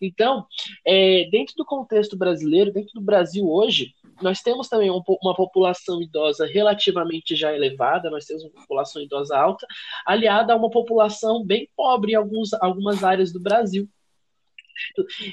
Então, 0.00 0.46
é, 0.86 1.28
dentro 1.30 1.54
do 1.56 1.64
contexto 1.64 2.16
brasileiro, 2.16 2.72
dentro 2.72 2.92
do 2.94 3.00
Brasil 3.00 3.48
hoje, 3.48 3.94
nós 4.20 4.40
temos 4.40 4.68
também 4.68 4.90
um, 4.90 5.00
uma 5.22 5.34
população 5.34 6.02
idosa 6.02 6.46
relativamente 6.46 7.34
já 7.34 7.54
elevada, 7.54 8.10
nós 8.10 8.24
temos 8.24 8.44
uma 8.44 8.52
população 8.52 9.02
idosa 9.02 9.36
alta, 9.36 9.66
aliada 10.06 10.52
a 10.52 10.56
uma 10.56 10.70
população 10.70 11.44
bem 11.44 11.68
pobre 11.76 12.12
em 12.12 12.16
alguns, 12.16 12.52
algumas 12.54 13.02
áreas 13.04 13.32
do 13.32 13.40
Brasil. 13.40 13.88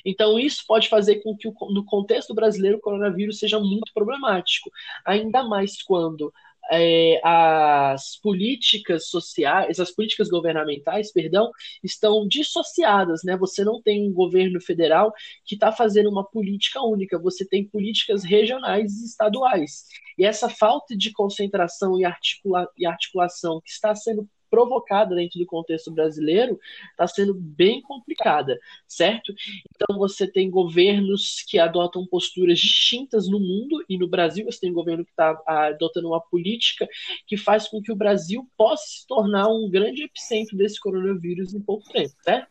Então, 0.06 0.40
isso 0.40 0.64
pode 0.68 0.90
fazer 0.90 1.18
com 1.22 1.36
que, 1.36 1.48
no 1.48 1.86
contexto 1.86 2.34
brasileiro, 2.34 2.78
o 2.78 2.82
coronavírus 2.82 3.40
seja 3.40 3.60
muito 3.60 3.92
problemático, 3.94 4.70
ainda 5.06 5.44
mais 5.44 5.82
quando 5.82 6.32
é, 6.72 7.20
as 7.24 8.16
políticas 8.18 9.08
sociais, 9.08 9.80
as 9.80 9.92
políticas 9.92 10.30
governamentais, 10.30 11.12
perdão, 11.12 11.52
estão 11.84 12.28
dissociadas, 12.28 13.22
né? 13.24 13.36
Você 13.38 13.64
não 13.64 13.82
tem 13.82 14.08
um 14.08 14.14
governo 14.14 14.62
federal 14.62 15.12
que 15.46 15.56
está 15.56 15.72
fazendo 15.72 16.10
uma 16.10 16.24
política 16.24 16.82
única, 16.82 17.18
você 17.18 17.46
tem 17.46 17.68
políticas 17.68 18.24
regionais 18.24 19.02
e 19.02 19.06
estaduais. 19.06 19.86
E 20.18 20.26
essa 20.26 20.50
falta 20.50 20.96
de 20.96 21.12
concentração 21.12 22.00
e, 22.00 22.06
articula 22.06 22.68
e 22.78 22.86
articulação 22.86 23.62
que 23.62 23.72
está 23.72 23.96
sendo 23.96 24.28
provocada 24.50 25.16
dentro 25.16 25.40
do 25.40 25.46
contexto 25.46 25.92
brasileiro 25.92 26.60
está 26.92 27.08
sendo 27.08 27.34
bem 27.34 27.82
complicada, 27.82 28.60
certo? 28.88 29.34
Então 29.74 29.98
você 29.98 30.28
tem 30.28 30.50
governos 30.50 31.44
que 31.48 31.60
adotam 31.60 32.06
posturas 32.06 32.60
distintas 32.60 33.28
no 33.28 33.40
mundo 33.40 33.84
e 33.88 33.98
no 33.98 34.08
Brasil 34.08 34.46
você 34.46 34.60
tem 34.60 34.72
um 34.72 34.76
governo 34.76 35.06
que 35.06 35.12
está 35.12 35.42
adotando 35.46 36.10
uma 36.10 36.22
política 36.22 36.88
que 37.28 37.38
faz 37.38 37.68
com 37.68 37.82
que 37.82 37.92
o 37.92 37.96
Brasil 37.96 38.48
possa 38.58 38.84
se 38.86 39.08
tornar 39.08 39.48
um 39.48 39.70
grande 39.70 40.04
epicentro 40.04 40.58
desse 40.58 40.80
coronavírus 40.80 41.54
em 41.54 41.62
pouco 41.62 41.90
tempo, 41.92 42.14
certo? 42.24 42.50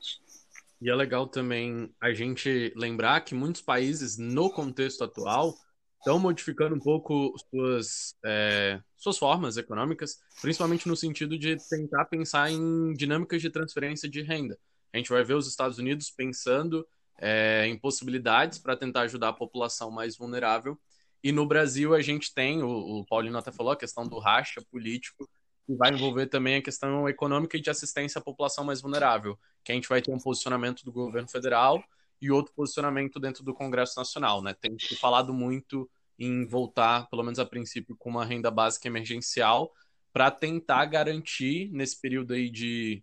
E 0.81 0.89
é 0.89 0.95
legal 0.95 1.27
também 1.27 1.91
a 2.01 2.13
gente 2.13 2.73
lembrar 2.77 3.21
que 3.23 3.35
muitos 3.35 3.61
países, 3.61 4.17
no 4.17 4.49
contexto 4.49 5.03
atual, 5.03 5.55
estão 5.99 6.19
modificando 6.19 6.75
um 6.75 6.81
pouco 6.81 7.35
suas, 7.51 8.17
é, 8.25 8.81
suas 8.97 9.19
formas 9.19 9.57
econômicas, 9.57 10.19
principalmente 10.41 10.89
no 10.89 10.97
sentido 10.97 11.39
de 11.39 11.57
tentar 11.69 12.05
pensar 12.07 12.51
em 12.51 12.93
dinâmicas 12.95 13.43
de 13.43 13.51
transferência 13.51 14.09
de 14.09 14.23
renda. 14.23 14.59
A 14.93 14.97
gente 14.97 15.11
vai 15.11 15.23
ver 15.23 15.35
os 15.35 15.47
Estados 15.47 15.79
Unidos 15.79 16.11
pensando 16.11 16.87
é, 17.21 17.67
em 17.67 17.77
possibilidades 17.77 18.59
para 18.59 18.77
tentar 18.77 19.03
ajudar 19.03 19.29
a 19.29 19.33
população 19.33 19.91
mais 19.91 20.17
vulnerável. 20.17 20.79
E 21.23 21.33
no 21.33 21.47
Brasil 21.47 21.95
a 21.95 22.01
gente 22.01 22.33
tem, 22.33 22.63
o, 22.63 23.01
o 23.01 23.05
Paulino 23.05 23.37
até 23.37 23.51
falou, 23.51 23.73
a 23.73 23.77
questão 23.77 24.07
do 24.07 24.19
racha 24.19 24.63
político, 24.71 25.29
que 25.67 25.75
vai 25.75 25.93
envolver 25.93 26.27
também 26.27 26.57
a 26.57 26.63
questão 26.63 27.09
econômica 27.09 27.57
e 27.57 27.61
de 27.61 27.69
assistência 27.69 28.21
à 28.21 28.23
população 28.23 28.65
mais 28.65 28.81
vulnerável, 28.81 29.39
que 29.65 29.73
a 29.73 29.75
gente 29.75 29.89
vai 29.89 30.01
ter 30.01 30.13
um 30.13 30.19
posicionamento 30.19 30.85
do 30.85 30.93
governo 30.93 31.29
federal 31.29 31.83
e 32.21 32.31
outro 32.31 32.53
posicionamento 32.55 33.21
dentro 33.21 33.45
do 33.45 33.55
Congresso 33.55 33.99
Nacional, 33.99 34.43
né? 34.43 34.55
Tem 34.55 34.79
se 34.79 34.97
falado 34.97 35.33
muito 35.33 35.89
em 36.19 36.47
voltar, 36.47 37.09
pelo 37.09 37.23
menos 37.23 37.39
a 37.39 37.47
princípio, 37.47 37.97
com 37.97 38.11
uma 38.11 38.25
renda 38.25 38.51
básica 38.51 38.89
emergencial 38.89 39.73
para 40.13 40.31
tentar 40.31 40.85
garantir 40.87 41.71
nesse 41.73 42.01
período 42.01 42.35
aí 42.35 42.51
de, 42.51 43.03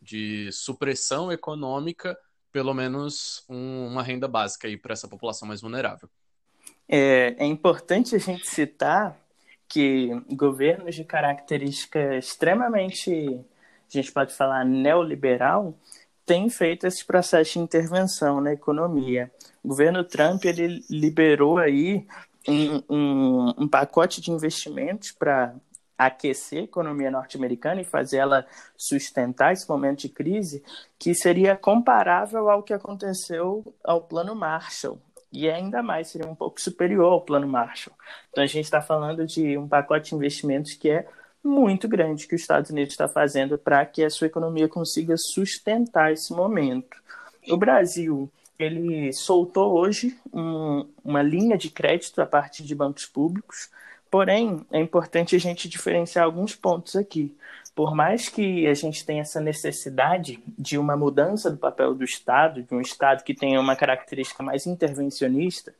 de 0.00 0.50
supressão 0.52 1.30
econômica 1.30 2.16
pelo 2.54 2.72
menos 2.72 3.44
um, 3.48 3.88
uma 3.88 4.00
renda 4.00 4.28
básica 4.28 4.68
aí 4.68 4.76
para 4.76 4.92
essa 4.92 5.08
população 5.08 5.48
mais 5.48 5.60
vulnerável. 5.60 6.08
É, 6.88 7.34
é 7.36 7.44
importante 7.44 8.14
a 8.14 8.18
gente 8.18 8.46
citar 8.46 9.18
que 9.68 10.10
governos 10.30 10.94
de 10.94 11.02
característica 11.02 12.16
extremamente, 12.16 13.10
a 13.12 13.90
gente 13.90 14.12
pode 14.12 14.32
falar, 14.32 14.64
neoliberal, 14.64 15.76
têm 16.26 16.48
feito 16.48 16.86
esse 16.86 17.04
processo 17.04 17.54
de 17.54 17.58
intervenção 17.58 18.40
na 18.40 18.52
economia. 18.52 19.30
O 19.62 19.68
governo 19.68 20.04
Trump 20.04 20.44
ele 20.44 20.84
liberou 20.90 21.58
aí 21.58 22.06
um, 22.48 22.82
um, 22.88 23.54
um 23.58 23.68
pacote 23.68 24.20
de 24.20 24.30
investimentos 24.30 25.12
para 25.12 25.54
aquecer 25.96 26.60
a 26.60 26.64
economia 26.64 27.10
norte-americana 27.10 27.80
e 27.80 27.84
fazer 27.84 28.18
ela 28.18 28.46
sustentar 28.76 29.52
esse 29.52 29.68
momento 29.68 30.00
de 30.00 30.08
crise, 30.08 30.62
que 30.98 31.14
seria 31.14 31.56
comparável 31.56 32.50
ao 32.50 32.62
que 32.62 32.72
aconteceu 32.72 33.64
ao 33.82 34.02
Plano 34.02 34.34
Marshall. 34.34 34.98
E 35.32 35.50
ainda 35.50 35.82
mais, 35.82 36.08
seria 36.08 36.28
um 36.28 36.34
pouco 36.34 36.60
superior 36.60 37.12
ao 37.12 37.20
Plano 37.20 37.48
Marshall. 37.48 37.96
Então 38.30 38.44
a 38.44 38.46
gente 38.46 38.64
está 38.64 38.80
falando 38.80 39.26
de 39.26 39.56
um 39.58 39.66
pacote 39.66 40.10
de 40.10 40.16
investimentos 40.16 40.74
que 40.74 40.90
é 40.90 41.08
muito 41.44 41.86
grande 41.86 42.26
que 42.26 42.34
os 42.34 42.40
Estados 42.40 42.70
Unidos 42.70 42.94
está 42.94 43.06
fazendo 43.06 43.58
para 43.58 43.84
que 43.84 44.02
a 44.02 44.10
sua 44.10 44.26
economia 44.26 44.68
consiga 44.68 45.16
sustentar 45.16 46.12
esse 46.12 46.32
momento. 46.32 46.96
O 47.48 47.56
Brasil 47.56 48.30
ele 48.58 49.12
soltou 49.12 49.76
hoje 49.76 50.16
um, 50.32 50.86
uma 51.04 51.22
linha 51.22 51.58
de 51.58 51.68
crédito 51.68 52.22
a 52.22 52.26
partir 52.26 52.62
de 52.62 52.74
bancos 52.74 53.04
públicos 53.04 53.68
Porém, 54.14 54.64
é 54.70 54.78
importante 54.78 55.34
a 55.34 55.40
gente 55.40 55.68
diferenciar 55.68 56.24
alguns 56.24 56.54
pontos 56.54 56.94
aqui. 56.94 57.36
Por 57.74 57.96
mais 57.96 58.28
que 58.28 58.64
a 58.68 58.72
gente 58.72 59.04
tenha 59.04 59.22
essa 59.22 59.40
necessidade 59.40 60.40
de 60.56 60.78
uma 60.78 60.96
mudança 60.96 61.50
do 61.50 61.56
papel 61.56 61.92
do 61.96 62.04
Estado, 62.04 62.62
de 62.62 62.72
um 62.72 62.80
Estado 62.80 63.24
que 63.24 63.34
tenha 63.34 63.60
uma 63.60 63.74
característica 63.74 64.40
mais 64.40 64.68
intervencionista, 64.68 65.74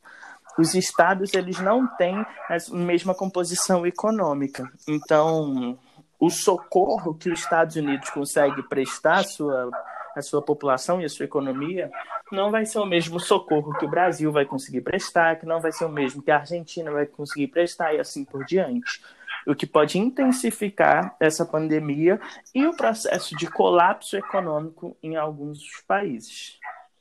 os 0.57 0.73
estados 0.73 1.33
eles 1.33 1.59
não 1.59 1.87
têm 1.97 2.25
a 2.49 2.57
mesma 2.71 3.13
composição 3.13 3.85
econômica. 3.85 4.69
Então, 4.87 5.77
o 6.19 6.29
socorro 6.29 7.13
que 7.13 7.29
os 7.29 7.39
Estados 7.39 7.75
Unidos 7.75 8.09
consegue 8.09 8.63
prestar 8.63 9.19
à 9.19 9.23
sua, 9.23 9.69
à 10.15 10.21
sua 10.21 10.41
população 10.41 11.01
e 11.01 11.05
à 11.05 11.09
sua 11.09 11.25
economia 11.25 11.91
não 12.31 12.49
vai 12.49 12.65
ser 12.65 12.79
o 12.79 12.85
mesmo 12.85 13.19
socorro 13.19 13.77
que 13.77 13.85
o 13.85 13.89
Brasil 13.89 14.31
vai 14.31 14.45
conseguir 14.45 14.81
prestar, 14.81 15.35
que 15.35 15.45
não 15.45 15.59
vai 15.59 15.71
ser 15.71 15.85
o 15.85 15.89
mesmo 15.89 16.21
que 16.21 16.31
a 16.31 16.37
Argentina 16.37 16.91
vai 16.91 17.05
conseguir 17.05 17.47
prestar 17.47 17.93
e 17.93 17.99
assim 17.99 18.25
por 18.25 18.43
diante. 18.45 19.01
O 19.45 19.53
que 19.53 19.67
pode 19.67 19.99
intensificar 19.99 21.15
essa 21.19 21.45
pandemia 21.45 22.19
e 22.53 22.65
o 22.65 22.75
processo 22.75 23.35
de 23.35 23.45
colapso 23.45 24.17
econômico 24.17 24.97
em 25.03 25.15
alguns 25.15 25.59
países. 25.87 26.57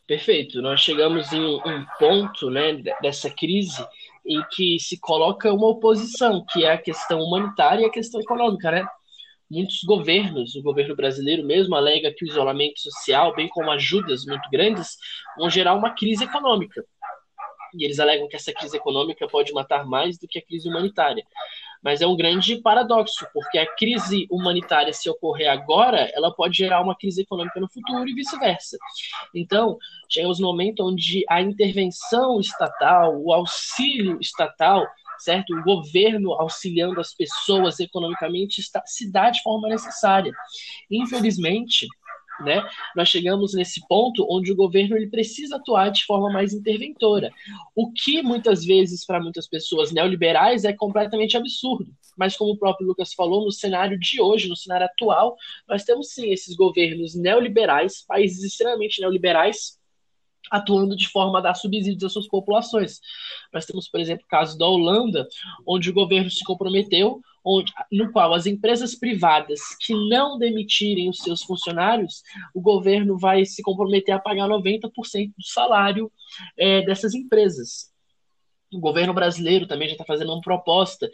Perfeito. 0.07 0.61
Nós 0.61 0.81
chegamos 0.81 1.33
em 1.33 1.43
um 1.43 1.87
ponto 1.99 2.51
né, 2.51 2.75
dessa 3.01 3.31
crise 3.31 3.85
em 4.27 4.43
que 4.51 4.79
se 4.79 4.99
coloca 4.99 5.53
uma 5.53 5.69
oposição, 5.69 6.45
que 6.51 6.65
é 6.65 6.73
a 6.73 6.79
questão 6.79 7.21
humanitária 7.21 7.83
e 7.83 7.87
a 7.87 7.93
questão 7.93 8.21
econômica, 8.21 8.71
né? 8.71 8.87
muitos 9.51 9.83
governos, 9.85 10.57
o 10.57 10.63
governo 10.63 10.97
brasileiro 10.97 11.45
mesmo 11.45 11.75
alega 11.75 12.13
que 12.13 12.25
o 12.25 12.29
isolamento 12.29 12.81
social, 12.81 13.35
bem 13.35 13.49
como 13.49 13.71
ajudas 13.71 14.25
muito 14.25 14.49
grandes, 14.51 14.97
vão 15.39 15.49
gerar 15.49 15.75
uma 15.75 15.95
crise 15.95 16.25
econômica. 16.25 16.85
E 17.75 17.85
eles 17.85 17.99
alegam 17.99 18.29
que 18.29 18.37
essa 18.37 18.53
crise 18.53 18.77
econômica 18.77 19.27
pode 19.27 19.53
matar 19.53 19.85
mais 19.85 20.19
do 20.19 20.29
que 20.29 20.39
a 20.39 20.45
crise 20.45 20.69
humanitária. 20.69 21.25
Mas 21.85 22.01
é 22.01 22.07
um 22.07 22.17
grande 22.17 22.57
paradoxo, 22.57 23.27
porque 23.35 23.59
a 23.59 23.67
crise 23.75 24.27
humanitária, 24.31 24.93
se 24.93 25.09
ocorrer 25.11 25.51
agora, 25.51 26.11
ela 26.15 26.35
pode 26.35 26.57
gerar 26.57 26.81
uma 26.81 26.97
crise 26.97 27.21
econômica 27.21 27.61
no 27.61 27.71
futuro 27.71 28.09
e 28.09 28.15
vice-versa. 28.15 28.79
Então, 29.35 29.77
chegamos 30.09 30.41
no 30.41 30.47
momento 30.47 30.83
onde 30.83 31.25
a 31.29 31.43
intervenção 31.43 32.41
estatal, 32.41 33.15
o 33.21 33.33
auxílio 33.33 34.19
estatal, 34.19 34.87
certo? 35.19 35.55
O 35.55 35.63
governo 35.63 36.33
auxiliando 36.33 37.01
as 37.01 37.13
pessoas 37.13 37.79
economicamente 37.79 38.61
está, 38.61 38.83
se 38.87 39.13
dá 39.13 39.29
de 39.29 39.43
forma 39.43 39.69
necessária. 39.69 40.33
Infelizmente, 40.91 41.87
né, 42.41 42.63
nós 42.97 43.09
chegamos 43.09 43.55
nesse 43.55 43.87
ponto 43.87 44.27
onde 44.29 44.53
o 44.53 44.57
governo 44.57 44.97
ele 44.97 45.09
precisa 45.09 45.57
atuar 45.57 45.91
de 45.91 46.05
forma 46.05 46.33
mais 46.33 46.53
interventora. 46.53 47.31
O 47.75 47.93
que 47.93 48.23
muitas 48.23 48.65
vezes 48.65 49.05
para 49.05 49.21
muitas 49.21 49.49
pessoas 49.49 49.93
neoliberais 49.93 50.65
é 50.65 50.73
completamente 50.73 51.37
absurdo. 51.37 51.91
Mas 52.17 52.37
como 52.37 52.53
o 52.53 52.59
próprio 52.59 52.87
Lucas 52.87 53.13
falou, 53.13 53.45
no 53.45 53.51
cenário 53.51 53.99
de 53.99 54.21
hoje, 54.21 54.49
no 54.49 54.57
cenário 54.57 54.87
atual, 54.87 55.37
nós 55.69 55.85
temos 55.85 56.13
sim 56.13 56.31
esses 56.33 56.55
governos 56.55 57.15
neoliberais, 57.15 58.05
países 58.07 58.43
extremamente 58.45 59.01
neoliberais, 59.01 59.79
atuando 60.51 60.97
de 60.97 61.09
forma 61.09 61.39
a 61.39 61.43
dar 61.43 61.55
subsídios 61.55 62.05
às 62.05 62.13
suas 62.13 62.29
populações. 62.29 63.01
Nós 63.53 63.67
temos, 63.67 63.89
por 63.89 64.01
exemplo, 64.01 64.25
o 64.25 64.29
caso 64.29 64.59
da 64.59 64.67
Holanda, 64.67 65.27
onde 65.67 65.91
o 65.91 65.95
governo 65.95 66.31
se 66.31 66.45
comprometeu, 66.45 67.21
onde, 67.45 67.73
no 67.93 68.11
qual 68.11 68.33
as 68.33 68.47
empresas 68.47 68.95
privadas 68.95 69.61
que 69.81 69.95
não 70.09 70.39
demitirem 70.39 71.11
os 71.11 71.19
seus 71.19 71.43
funcionários, 71.43 72.23
o 72.55 72.61
governo 72.61 73.19
vai 73.19 73.45
se 73.45 73.63
comprometer 73.63 74.15
a 74.15 74.19
pagar 74.19 74.49
90% 74.49 74.91
do 75.37 75.45
salário 75.45 76.11
é, 76.57 76.83
dessas 76.83 77.15
empresas. 77.15 77.94
O 78.75 78.81
governo 78.81 79.15
brasileiro 79.15 79.67
também 79.69 79.87
já 79.87 79.95
está 79.95 80.05
fazendo 80.05 80.33
uma 80.33 80.41
proposta 80.41 81.09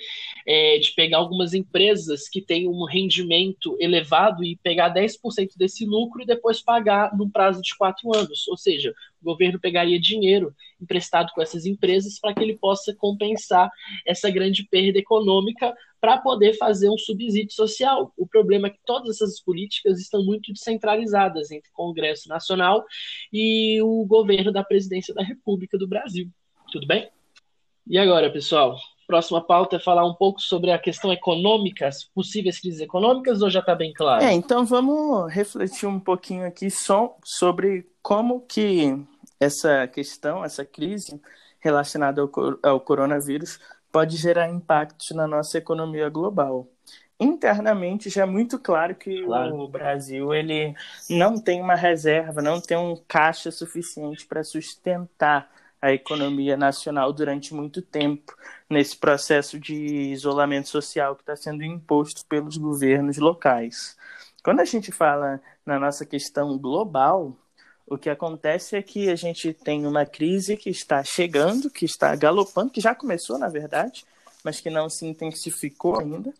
é, 0.46 0.78
de 0.78 0.92
pegar 0.92 1.18
algumas 1.18 1.52
empresas 1.52 2.26
que 2.26 2.40
têm 2.40 2.66
um 2.66 2.84
rendimento 2.84 3.76
elevado 3.78 4.42
e 4.42 4.56
pegar 4.56 4.94
10% 4.94 5.50
desse 5.56 5.84
lucro 5.84 6.22
e 6.22 6.26
depois 6.26 6.62
pagar 6.62 7.14
no 7.14 7.28
prazo 7.28 7.60
de 7.60 7.76
quatro 7.76 8.16
anos. 8.16 8.48
Ou 8.48 8.56
seja, 8.56 8.94
o 9.20 9.24
governo 9.24 9.60
pegaria 9.60 10.00
dinheiro 10.00 10.54
emprestado 10.80 11.30
com 11.34 11.42
essas 11.42 11.66
empresas 11.66 12.18
para 12.18 12.32
que 12.32 12.42
ele 12.42 12.56
possa 12.56 12.94
compensar 12.94 13.70
essa 14.06 14.30
grande 14.30 14.64
perda 14.64 14.98
econômica 14.98 15.74
para 16.00 16.16
poder 16.16 16.54
fazer 16.54 16.88
um 16.88 16.96
subsídio 16.96 17.52
social. 17.52 18.10
O 18.16 18.26
problema 18.26 18.68
é 18.68 18.70
que 18.70 18.80
todas 18.86 19.16
essas 19.16 19.38
políticas 19.38 20.00
estão 20.00 20.24
muito 20.24 20.50
descentralizadas 20.50 21.50
entre 21.50 21.68
o 21.68 21.74
Congresso 21.74 22.26
Nacional 22.26 22.82
e 23.30 23.82
o 23.82 24.06
governo 24.06 24.50
da 24.50 24.64
Presidência 24.64 25.12
da 25.12 25.22
República 25.22 25.76
do 25.76 25.86
Brasil. 25.86 26.26
Tudo 26.72 26.86
bem? 26.86 27.10
E 27.90 27.98
agora, 27.98 28.30
pessoal? 28.30 28.78
Próxima 29.04 29.44
pauta 29.44 29.74
é 29.74 29.80
falar 29.80 30.06
um 30.06 30.14
pouco 30.14 30.40
sobre 30.40 30.70
a 30.70 30.78
questão 30.78 31.12
econômica, 31.12 31.88
as 31.88 32.04
possíveis 32.04 32.60
crises 32.60 32.80
econômicas, 32.80 33.42
ou 33.42 33.50
já 33.50 33.58
está 33.58 33.74
bem 33.74 33.92
claro? 33.92 34.22
É, 34.22 34.32
então 34.32 34.64
vamos 34.64 35.28
refletir 35.32 35.88
um 35.88 35.98
pouquinho 35.98 36.46
aqui 36.46 36.70
só 36.70 37.16
sobre 37.24 37.90
como 38.00 38.42
que 38.42 38.96
essa 39.40 39.88
questão, 39.88 40.44
essa 40.44 40.64
crise 40.64 41.20
relacionada 41.58 42.22
ao, 42.22 42.30
ao 42.62 42.78
coronavírus 42.78 43.58
pode 43.90 44.16
gerar 44.16 44.48
impactos 44.48 45.10
na 45.10 45.26
nossa 45.26 45.58
economia 45.58 46.08
global. 46.08 46.68
Internamente 47.18 48.08
já 48.08 48.22
é 48.22 48.26
muito 48.26 48.56
claro 48.56 48.94
que 48.94 49.24
claro. 49.24 49.58
o 49.58 49.66
Brasil 49.66 50.32
ele 50.32 50.76
não 51.10 51.40
tem 51.40 51.60
uma 51.60 51.74
reserva, 51.74 52.40
não 52.40 52.60
tem 52.60 52.76
um 52.76 52.96
caixa 53.08 53.50
suficiente 53.50 54.24
para 54.28 54.44
sustentar 54.44 55.50
a 55.80 55.92
economia 55.92 56.56
nacional 56.56 57.12
durante 57.12 57.54
muito 57.54 57.80
tempo 57.80 58.36
nesse 58.68 58.96
processo 58.96 59.58
de 59.58 59.74
isolamento 60.12 60.68
social 60.68 61.16
que 61.16 61.22
está 61.22 61.34
sendo 61.34 61.64
imposto 61.64 62.24
pelos 62.26 62.56
governos 62.56 63.16
locais. 63.18 63.96
Quando 64.42 64.60
a 64.60 64.64
gente 64.64 64.92
fala 64.92 65.40
na 65.64 65.78
nossa 65.78 66.04
questão 66.04 66.58
global, 66.58 67.36
o 67.86 67.98
que 67.98 68.08
acontece 68.08 68.76
é 68.76 68.82
que 68.82 69.10
a 69.10 69.16
gente 69.16 69.52
tem 69.52 69.86
uma 69.86 70.06
crise 70.06 70.56
que 70.56 70.70
está 70.70 71.02
chegando, 71.02 71.70
que 71.70 71.84
está 71.84 72.14
galopando, 72.14 72.70
que 72.70 72.80
já 72.80 72.94
começou, 72.94 73.38
na 73.38 73.48
verdade, 73.48 74.04
mas 74.44 74.60
que 74.60 74.70
não 74.70 74.88
se 74.88 75.06
intensificou 75.06 75.98
ainda, 75.98 76.32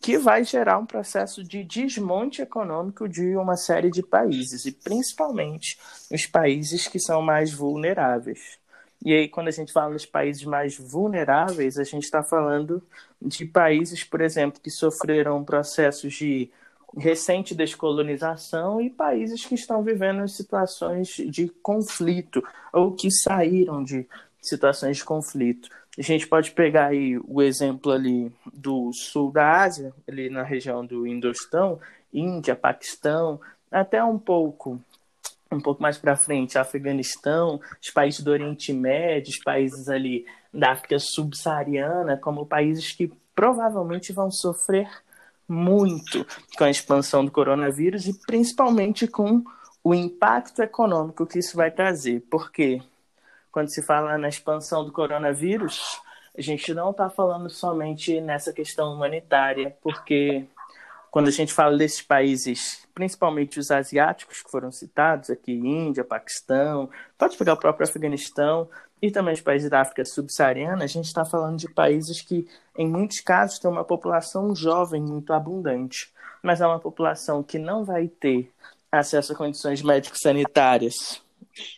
que 0.00 0.16
vai 0.16 0.44
gerar 0.44 0.78
um 0.78 0.86
processo 0.86 1.44
de 1.44 1.62
desmonte 1.64 2.40
econômico 2.40 3.08
de 3.08 3.36
uma 3.36 3.56
série 3.56 3.90
de 3.90 4.02
países, 4.02 4.64
e 4.64 4.72
principalmente 4.72 5.78
os 6.10 6.26
países 6.26 6.86
que 6.86 6.98
são 6.98 7.20
mais 7.20 7.52
vulneráveis. 7.52 8.57
E 9.04 9.12
aí, 9.14 9.28
quando 9.28 9.48
a 9.48 9.52
gente 9.52 9.72
fala 9.72 9.92
dos 9.92 10.06
países 10.06 10.44
mais 10.44 10.76
vulneráveis, 10.76 11.78
a 11.78 11.84
gente 11.84 12.04
está 12.04 12.22
falando 12.22 12.82
de 13.20 13.44
países, 13.44 14.02
por 14.02 14.20
exemplo, 14.20 14.60
que 14.60 14.70
sofreram 14.70 15.44
processos 15.44 16.12
de 16.12 16.50
recente 16.96 17.54
descolonização 17.54 18.80
e 18.80 18.90
países 18.90 19.44
que 19.44 19.54
estão 19.54 19.82
vivendo 19.82 20.26
situações 20.26 21.08
de 21.08 21.48
conflito 21.62 22.42
ou 22.72 22.92
que 22.92 23.10
saíram 23.10 23.84
de 23.84 24.06
situações 24.40 24.96
de 24.96 25.04
conflito. 25.04 25.68
A 25.98 26.02
gente 26.02 26.26
pode 26.26 26.52
pegar 26.52 26.86
aí 26.86 27.18
o 27.26 27.42
exemplo 27.42 27.92
ali 27.92 28.32
do 28.52 28.92
sul 28.92 29.30
da 29.30 29.62
Ásia, 29.62 29.92
ali 30.08 30.30
na 30.30 30.42
região 30.42 30.84
do 30.84 31.06
Indostão, 31.06 31.78
Índia, 32.12 32.54
Paquistão, 32.54 33.40
até 33.70 34.02
um 34.02 34.18
pouco 34.18 34.80
um 35.50 35.60
pouco 35.60 35.82
mais 35.82 35.96
para 35.96 36.16
frente, 36.16 36.58
Afeganistão, 36.58 37.60
os 37.82 37.90
países 37.90 38.20
do 38.20 38.30
Oriente 38.30 38.72
Médio, 38.72 39.30
os 39.30 39.38
países 39.38 39.88
ali 39.88 40.26
da 40.52 40.72
África 40.72 40.98
subsaariana, 40.98 42.16
como 42.16 42.46
países 42.46 42.92
que 42.92 43.12
provavelmente 43.34 44.12
vão 44.12 44.30
sofrer 44.30 44.88
muito 45.48 46.26
com 46.56 46.64
a 46.64 46.70
expansão 46.70 47.24
do 47.24 47.30
coronavírus 47.30 48.06
e 48.06 48.12
principalmente 48.26 49.06
com 49.06 49.42
o 49.82 49.94
impacto 49.94 50.62
econômico 50.62 51.26
que 51.26 51.38
isso 51.38 51.56
vai 51.56 51.70
trazer. 51.70 52.22
Porque 52.30 52.82
quando 53.50 53.72
se 53.72 53.82
fala 53.82 54.18
na 54.18 54.28
expansão 54.28 54.84
do 54.84 54.92
coronavírus, 54.92 56.00
a 56.36 56.42
gente 56.42 56.74
não 56.74 56.90
está 56.90 57.08
falando 57.08 57.48
somente 57.48 58.20
nessa 58.20 58.52
questão 58.52 58.92
humanitária, 58.92 59.76
porque 59.82 60.44
quando 61.10 61.28
a 61.28 61.32
gente 61.32 61.52
fala 61.52 61.76
desses 61.76 62.02
países, 62.02 62.86
principalmente 62.94 63.58
os 63.58 63.70
asiáticos 63.70 64.42
que 64.42 64.50
foram 64.50 64.70
citados 64.70 65.30
aqui, 65.30 65.52
Índia, 65.52 66.04
Paquistão, 66.04 66.90
pode 67.16 67.36
pegar 67.36 67.54
o 67.54 67.58
próprio 67.58 67.88
Afeganistão 67.88 68.68
e 69.00 69.10
também 69.10 69.34
os 69.34 69.40
países 69.40 69.70
da 69.70 69.80
África 69.80 70.04
subsaariana, 70.04 70.84
a 70.84 70.88
gente 70.88 71.06
está 71.06 71.24
falando 71.24 71.56
de 71.56 71.68
países 71.72 72.20
que, 72.20 72.46
em 72.76 72.88
muitos 72.88 73.20
casos, 73.20 73.58
têm 73.58 73.70
uma 73.70 73.84
população 73.84 74.54
jovem 74.54 75.00
muito 75.00 75.32
abundante, 75.32 76.12
mas 76.42 76.60
é 76.60 76.66
uma 76.66 76.80
população 76.80 77.42
que 77.42 77.58
não 77.58 77.84
vai 77.84 78.08
ter 78.08 78.52
acesso 78.90 79.32
a 79.32 79.36
condições 79.36 79.82
médico-sanitárias 79.82 81.22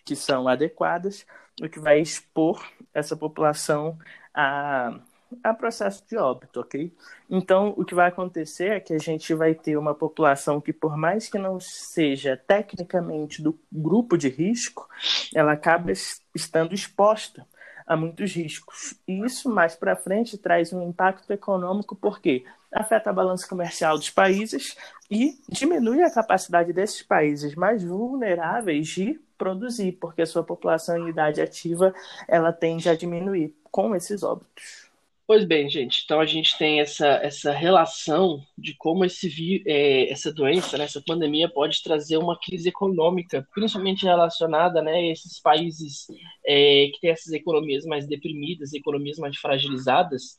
que 0.04 0.16
são 0.16 0.48
adequadas, 0.48 1.26
o 1.62 1.68
que 1.68 1.78
vai 1.78 2.00
expor 2.00 2.64
essa 2.94 3.16
população 3.16 3.98
a 4.34 4.98
a 5.42 5.54
processo 5.54 6.04
de 6.08 6.16
óbito, 6.16 6.60
ok? 6.60 6.92
Então, 7.28 7.74
o 7.76 7.84
que 7.84 7.94
vai 7.94 8.08
acontecer 8.08 8.72
é 8.72 8.80
que 8.80 8.92
a 8.92 8.98
gente 8.98 9.32
vai 9.34 9.54
ter 9.54 9.76
uma 9.76 9.94
população 9.94 10.60
que, 10.60 10.72
por 10.72 10.96
mais 10.96 11.28
que 11.28 11.38
não 11.38 11.60
seja 11.60 12.36
tecnicamente 12.36 13.42
do 13.42 13.58
grupo 13.70 14.16
de 14.16 14.28
risco, 14.28 14.88
ela 15.34 15.52
acaba 15.52 15.92
estando 16.34 16.74
exposta 16.74 17.46
a 17.86 17.96
muitos 17.96 18.32
riscos. 18.32 18.94
E 19.06 19.24
isso, 19.24 19.48
mais 19.50 19.74
para 19.74 19.96
frente, 19.96 20.38
traz 20.38 20.72
um 20.72 20.82
impacto 20.88 21.32
econômico, 21.32 21.96
porque 21.96 22.44
afeta 22.72 23.10
a 23.10 23.12
balança 23.12 23.48
comercial 23.48 23.98
dos 23.98 24.10
países 24.10 24.76
e 25.10 25.38
diminui 25.48 26.02
a 26.02 26.10
capacidade 26.10 26.72
desses 26.72 27.02
países 27.02 27.54
mais 27.54 27.82
vulneráveis 27.82 28.86
de 28.88 29.20
produzir, 29.36 29.92
porque 29.92 30.22
a 30.22 30.26
sua 30.26 30.44
população 30.44 30.96
em 30.98 31.08
idade 31.08 31.40
ativa 31.40 31.92
ela 32.28 32.52
tende 32.52 32.88
a 32.88 32.94
diminuir 32.94 33.56
com 33.70 33.96
esses 33.96 34.22
óbitos. 34.22 34.89
Pois 35.30 35.44
bem, 35.44 35.70
gente, 35.70 36.02
então 36.04 36.18
a 36.18 36.26
gente 36.26 36.58
tem 36.58 36.80
essa, 36.80 37.06
essa 37.06 37.52
relação 37.52 38.44
de 38.58 38.74
como 38.74 39.04
esse, 39.04 39.62
é, 39.64 40.10
essa 40.10 40.32
doença, 40.34 40.76
né, 40.76 40.82
essa 40.82 41.00
pandemia 41.00 41.48
pode 41.48 41.80
trazer 41.84 42.16
uma 42.16 42.36
crise 42.36 42.68
econômica, 42.68 43.46
principalmente 43.54 44.04
relacionada 44.04 44.82
né, 44.82 44.92
a 44.92 45.12
esses 45.12 45.40
países 45.40 46.08
é, 46.44 46.88
que 46.92 46.98
têm 47.00 47.10
essas 47.10 47.32
economias 47.32 47.84
mais 47.84 48.08
deprimidas, 48.08 48.72
economias 48.72 49.18
mais 49.18 49.36
fragilizadas, 49.36 50.36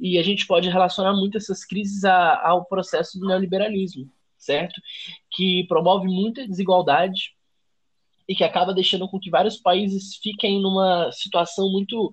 e 0.00 0.18
a 0.18 0.24
gente 0.24 0.44
pode 0.44 0.68
relacionar 0.68 1.12
muito 1.12 1.38
essas 1.38 1.64
crises 1.64 2.04
a, 2.04 2.44
ao 2.44 2.64
processo 2.64 3.20
do 3.20 3.28
neoliberalismo, 3.28 4.10
certo? 4.36 4.74
Que 5.30 5.64
promove 5.68 6.08
muita 6.08 6.48
desigualdade, 6.48 7.32
e 8.28 8.34
que 8.34 8.44
acaba 8.44 8.72
deixando 8.72 9.08
com 9.08 9.18
que 9.18 9.30
vários 9.30 9.56
países 9.56 10.16
fiquem 10.16 10.60
numa 10.60 11.10
situação 11.12 11.70
muito, 11.70 12.10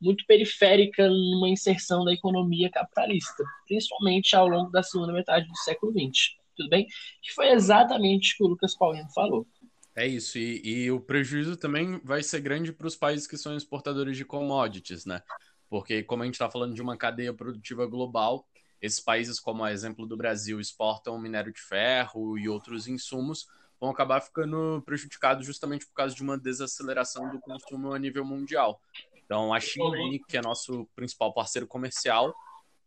muito 0.00 0.24
periférica 0.26 1.08
numa 1.08 1.48
inserção 1.48 2.04
da 2.04 2.12
economia 2.12 2.70
capitalista, 2.70 3.44
principalmente 3.66 4.34
ao 4.34 4.48
longo 4.48 4.70
da 4.70 4.82
segunda 4.82 5.12
metade 5.12 5.46
do 5.46 5.56
século 5.58 5.92
XX. 5.92 6.36
Tudo 6.56 6.68
bem? 6.68 6.86
Que 7.22 7.32
foi 7.32 7.50
exatamente 7.50 8.34
o 8.34 8.36
que 8.36 8.44
o 8.44 8.48
Lucas 8.48 8.76
Paulino 8.76 9.08
falou. 9.14 9.46
É 9.94 10.06
isso, 10.06 10.38
e, 10.38 10.62
e 10.64 10.90
o 10.90 11.00
prejuízo 11.00 11.56
também 11.56 12.00
vai 12.02 12.22
ser 12.22 12.40
grande 12.40 12.72
para 12.72 12.86
os 12.86 12.96
países 12.96 13.26
que 13.26 13.36
são 13.36 13.54
exportadores 13.54 14.16
de 14.16 14.24
commodities, 14.24 15.04
né? 15.04 15.20
Porque, 15.68 16.02
como 16.02 16.22
a 16.22 16.26
gente 16.26 16.34
está 16.34 16.50
falando 16.50 16.74
de 16.74 16.82
uma 16.82 16.96
cadeia 16.96 17.32
produtiva 17.32 17.86
global, 17.86 18.46
esses 18.80 19.00
países, 19.00 19.38
como 19.38 19.62
o 19.62 19.68
exemplo 19.68 20.06
do 20.06 20.16
Brasil, 20.16 20.60
exportam 20.60 21.18
minério 21.18 21.52
de 21.52 21.60
ferro 21.60 22.36
e 22.36 22.48
outros 22.48 22.88
insumos, 22.88 23.46
vão 23.82 23.90
acabar 23.90 24.20
ficando 24.20 24.80
prejudicados 24.86 25.44
justamente 25.44 25.84
por 25.84 25.92
causa 25.92 26.14
de 26.14 26.22
uma 26.22 26.38
desaceleração 26.38 27.28
do 27.32 27.40
consumo 27.40 27.92
a 27.92 27.98
nível 27.98 28.24
mundial. 28.24 28.80
Então, 29.24 29.52
a 29.52 29.58
China, 29.58 29.90
que 30.28 30.36
é 30.36 30.40
nosso 30.40 30.88
principal 30.94 31.34
parceiro 31.34 31.66
comercial, 31.66 32.32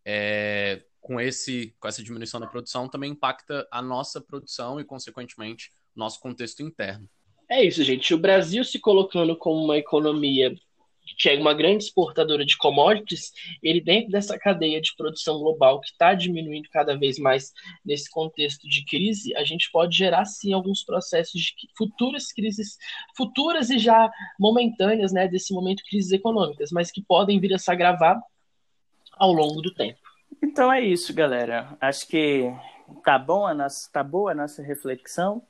é, 0.06 0.84
com, 1.02 1.20
esse, 1.20 1.76
com 1.82 1.90
essa 1.90 2.02
diminuição 2.02 2.40
da 2.40 2.48
produção, 2.48 2.88
também 2.88 3.12
impacta 3.12 3.68
a 3.70 3.82
nossa 3.82 4.22
produção 4.22 4.80
e, 4.80 4.86
consequentemente, 4.86 5.70
nosso 5.94 6.18
contexto 6.22 6.64
interno. 6.64 7.10
É 7.52 7.62
isso, 7.62 7.84
gente. 7.84 8.14
O 8.14 8.18
Brasil 8.18 8.64
se 8.64 8.80
colocando 8.80 9.36
como 9.36 9.66
uma 9.66 9.78
economia 9.78 10.56
que 11.18 11.30
é 11.30 11.40
uma 11.40 11.54
grande 11.54 11.84
exportadora 11.84 12.46
de 12.46 12.58
commodities, 12.58 13.32
ele 13.62 13.82
dentro 13.82 14.12
dessa 14.12 14.38
cadeia 14.38 14.82
de 14.82 14.96
produção 14.96 15.40
global 15.40 15.80
que 15.80 15.90
está 15.90 16.14
diminuindo 16.14 16.70
cada 16.70 16.98
vez 16.98 17.18
mais 17.18 17.52
nesse 17.86 18.10
contexto 18.10 18.68
de 18.68 18.86
crise, 18.86 19.36
a 19.36 19.44
gente 19.44 19.70
pode 19.72 19.96
gerar 19.96 20.26
sim 20.26 20.54
alguns 20.54 20.84
processos 20.84 21.42
de 21.42 21.54
futuras 21.78 22.32
crises, 22.32 22.78
futuras 23.16 23.70
e 23.70 23.78
já 23.78 24.10
momentâneas, 24.40 25.12
né, 25.12 25.28
desse 25.28 25.54
momento 25.54 25.84
crises 25.90 26.12
econômicas, 26.12 26.72
mas 26.72 26.92
que 26.92 27.02
podem 27.02 27.40
vir 27.40 27.54
a 27.54 27.58
se 27.58 27.72
agravar 27.72 28.20
ao 29.18 29.32
longo 29.32 29.62
do 29.62 29.74
tempo. 29.74 30.00
Então 30.44 30.72
é 30.72 30.82
isso, 30.82 31.14
galera. 31.14 31.78
Acho 31.80 32.08
que 32.08 32.52
tá 33.04 33.18
bom 33.18 33.46
a 33.46 33.54
nossa, 33.54 33.90
tá 33.92 34.04
boa 34.04 34.32
a 34.32 34.36
nossa 34.36 34.62
reflexão 34.62 35.42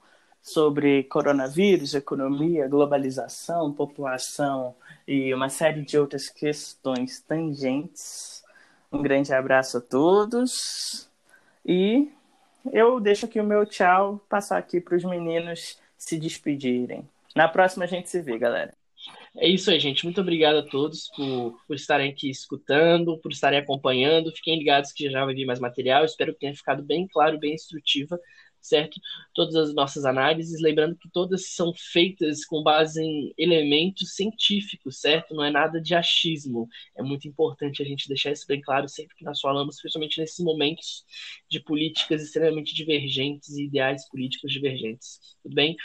sobre 0.46 1.04
coronavírus, 1.06 1.96
economia, 1.96 2.68
globalização, 2.68 3.74
população 3.74 4.76
e 5.08 5.34
uma 5.34 5.50
série 5.50 5.82
de 5.82 5.98
outras 5.98 6.30
questões 6.30 7.20
tangentes. 7.20 8.44
Um 8.92 9.02
grande 9.02 9.34
abraço 9.34 9.80
a 9.80 9.82
todos 9.82 11.10
e 11.66 12.12
eu 12.72 13.00
deixo 13.00 13.26
aqui 13.26 13.40
o 13.40 13.44
meu 13.44 13.66
tchau, 13.66 14.22
passar 14.30 14.60
aqui 14.60 14.80
para 14.80 14.96
os 14.96 15.04
meninos 15.04 15.80
se 15.98 16.16
despedirem. 16.16 17.10
Na 17.36 17.48
próxima 17.48 17.86
a 17.86 17.88
gente 17.88 18.08
se 18.08 18.22
vê, 18.22 18.38
galera. 18.38 18.72
É 19.38 19.50
isso 19.50 19.72
aí, 19.72 19.80
gente. 19.80 20.06
Muito 20.06 20.22
obrigado 20.22 20.58
a 20.58 20.64
todos 20.64 21.10
por, 21.16 21.60
por 21.68 21.76
estarem 21.76 22.12
aqui 22.12 22.30
escutando, 22.30 23.18
por 23.18 23.32
estarem 23.32 23.60
acompanhando. 23.60 24.32
Fiquem 24.32 24.60
ligados 24.60 24.94
que 24.94 25.10
já 25.10 25.26
vai 25.26 25.34
vir 25.34 25.46
mais 25.46 25.60
material. 25.60 26.06
Espero 26.06 26.34
que 26.34 26.40
tenha 26.40 26.56
ficado 26.56 26.84
bem 26.84 27.08
claro, 27.08 27.40
bem 27.40 27.56
instrutiva 27.56 28.20
certo? 28.68 29.00
Todas 29.34 29.56
as 29.56 29.74
nossas 29.74 30.06
análises, 30.06 30.62
lembrando 30.62 30.96
que 30.96 31.10
todas 31.10 31.54
são 31.54 31.74
feitas 31.74 32.46
com 32.46 32.64
base 32.64 33.02
em 33.02 33.34
elementos 33.38 34.16
científicos, 34.16 35.00
certo? 35.00 35.34
Não 35.34 35.44
é 35.44 35.52
nada 35.52 35.82
de 35.82 35.94
achismo. 35.96 36.68
É 36.98 37.04
muito 37.04 37.28
importante 37.28 37.82
a 37.82 37.86
gente 37.86 38.08
deixar 38.08 38.32
isso 38.32 38.46
bem 38.48 38.62
claro 38.62 38.88
sempre 38.88 39.16
que 39.16 39.26
nós 39.26 39.40
falamos, 39.40 39.80
principalmente 39.80 40.20
nesses 40.20 40.40
momentos 40.44 41.06
de 41.50 41.60
políticas 41.60 42.22
extremamente 42.22 42.74
divergentes 42.74 43.50
e 43.50 43.66
ideais 43.66 44.08
políticos 44.10 44.52
divergentes. 44.52 45.20
Tudo 45.44 45.56
bem? 45.56 45.76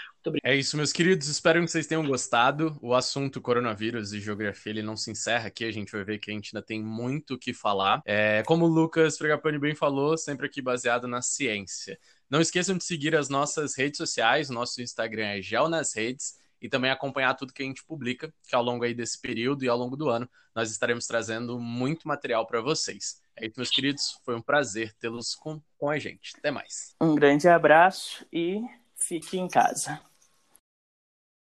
É 0.45 0.55
isso, 0.55 0.77
meus 0.77 0.93
queridos. 0.93 1.29
Espero 1.29 1.61
que 1.61 1.69
vocês 1.69 1.87
tenham 1.87 2.07
gostado. 2.07 2.79
O 2.83 2.95
assunto 2.95 3.41
coronavírus 3.41 4.13
e 4.13 4.21
geografia 4.21 4.71
ele 4.71 4.83
não 4.83 4.97
se 4.97 5.11
encerra 5.11 5.49
aqui. 5.49 5.65
A 5.65 5.73
gente 5.73 5.93
vai 5.93 6.05
ver 6.05 6.19
que 6.19 6.31
a 6.31 6.35
gente 6.35 6.55
ainda 6.55 6.65
tem 6.65 6.83
muito 6.83 7.35
o 7.35 7.39
que 7.39 7.55
falar. 7.55 8.03
É, 8.05 8.43
como 8.45 8.67
o 8.67 8.69
Lucas 8.69 9.17
Fregapani 9.17 9.59
bem 9.59 9.75
falou, 9.75 10.19
sempre 10.19 10.47
aqui 10.47 10.61
baseado 10.61 11.09
na 11.09 11.23
ciência. 11.23 11.99
Não 12.31 12.41
esqueçam 12.41 12.79
de 12.79 12.85
seguir 12.85 13.17
as 13.17 13.29
nossas 13.29 13.77
redes 13.77 13.99
sociais, 13.99 14.49
nosso 14.49 14.81
Instagram 14.81 15.27
é 15.27 15.43
Gel 15.43 15.69
nas 15.69 15.93
Redes, 15.93 16.39
e 16.63 16.69
também 16.69 16.91
acompanhar 16.91 17.35
tudo 17.35 17.53
que 17.53 17.63
a 17.63 17.67
gente 17.67 17.85
publica, 17.85 18.33
que 18.47 18.55
ao 18.55 18.63
longo 18.63 18.85
aí 18.85 18.95
desse 18.95 19.21
período 19.21 19.65
e 19.65 19.69
ao 19.69 19.77
longo 19.77 19.97
do 19.97 20.09
ano 20.09 20.31
nós 20.55 20.71
estaremos 20.71 21.07
trazendo 21.07 21.59
muito 21.59 22.07
material 22.07 22.47
para 22.47 22.61
vocês. 22.61 23.21
É 23.35 23.47
isso, 23.47 23.55
meus 23.57 23.71
queridos, 23.71 24.21
foi 24.25 24.37
um 24.37 24.43
prazer 24.43 24.93
tê-los 25.01 25.35
com, 25.35 25.61
com 25.77 25.91
a 25.91 25.99
gente. 25.99 26.33
Até 26.39 26.53
mais. 26.53 26.95
Um 27.01 27.17
grande 27.17 27.49
abraço 27.49 28.25
e 28.33 28.63
fique 28.95 29.37
em 29.37 29.49
casa. 29.49 30.01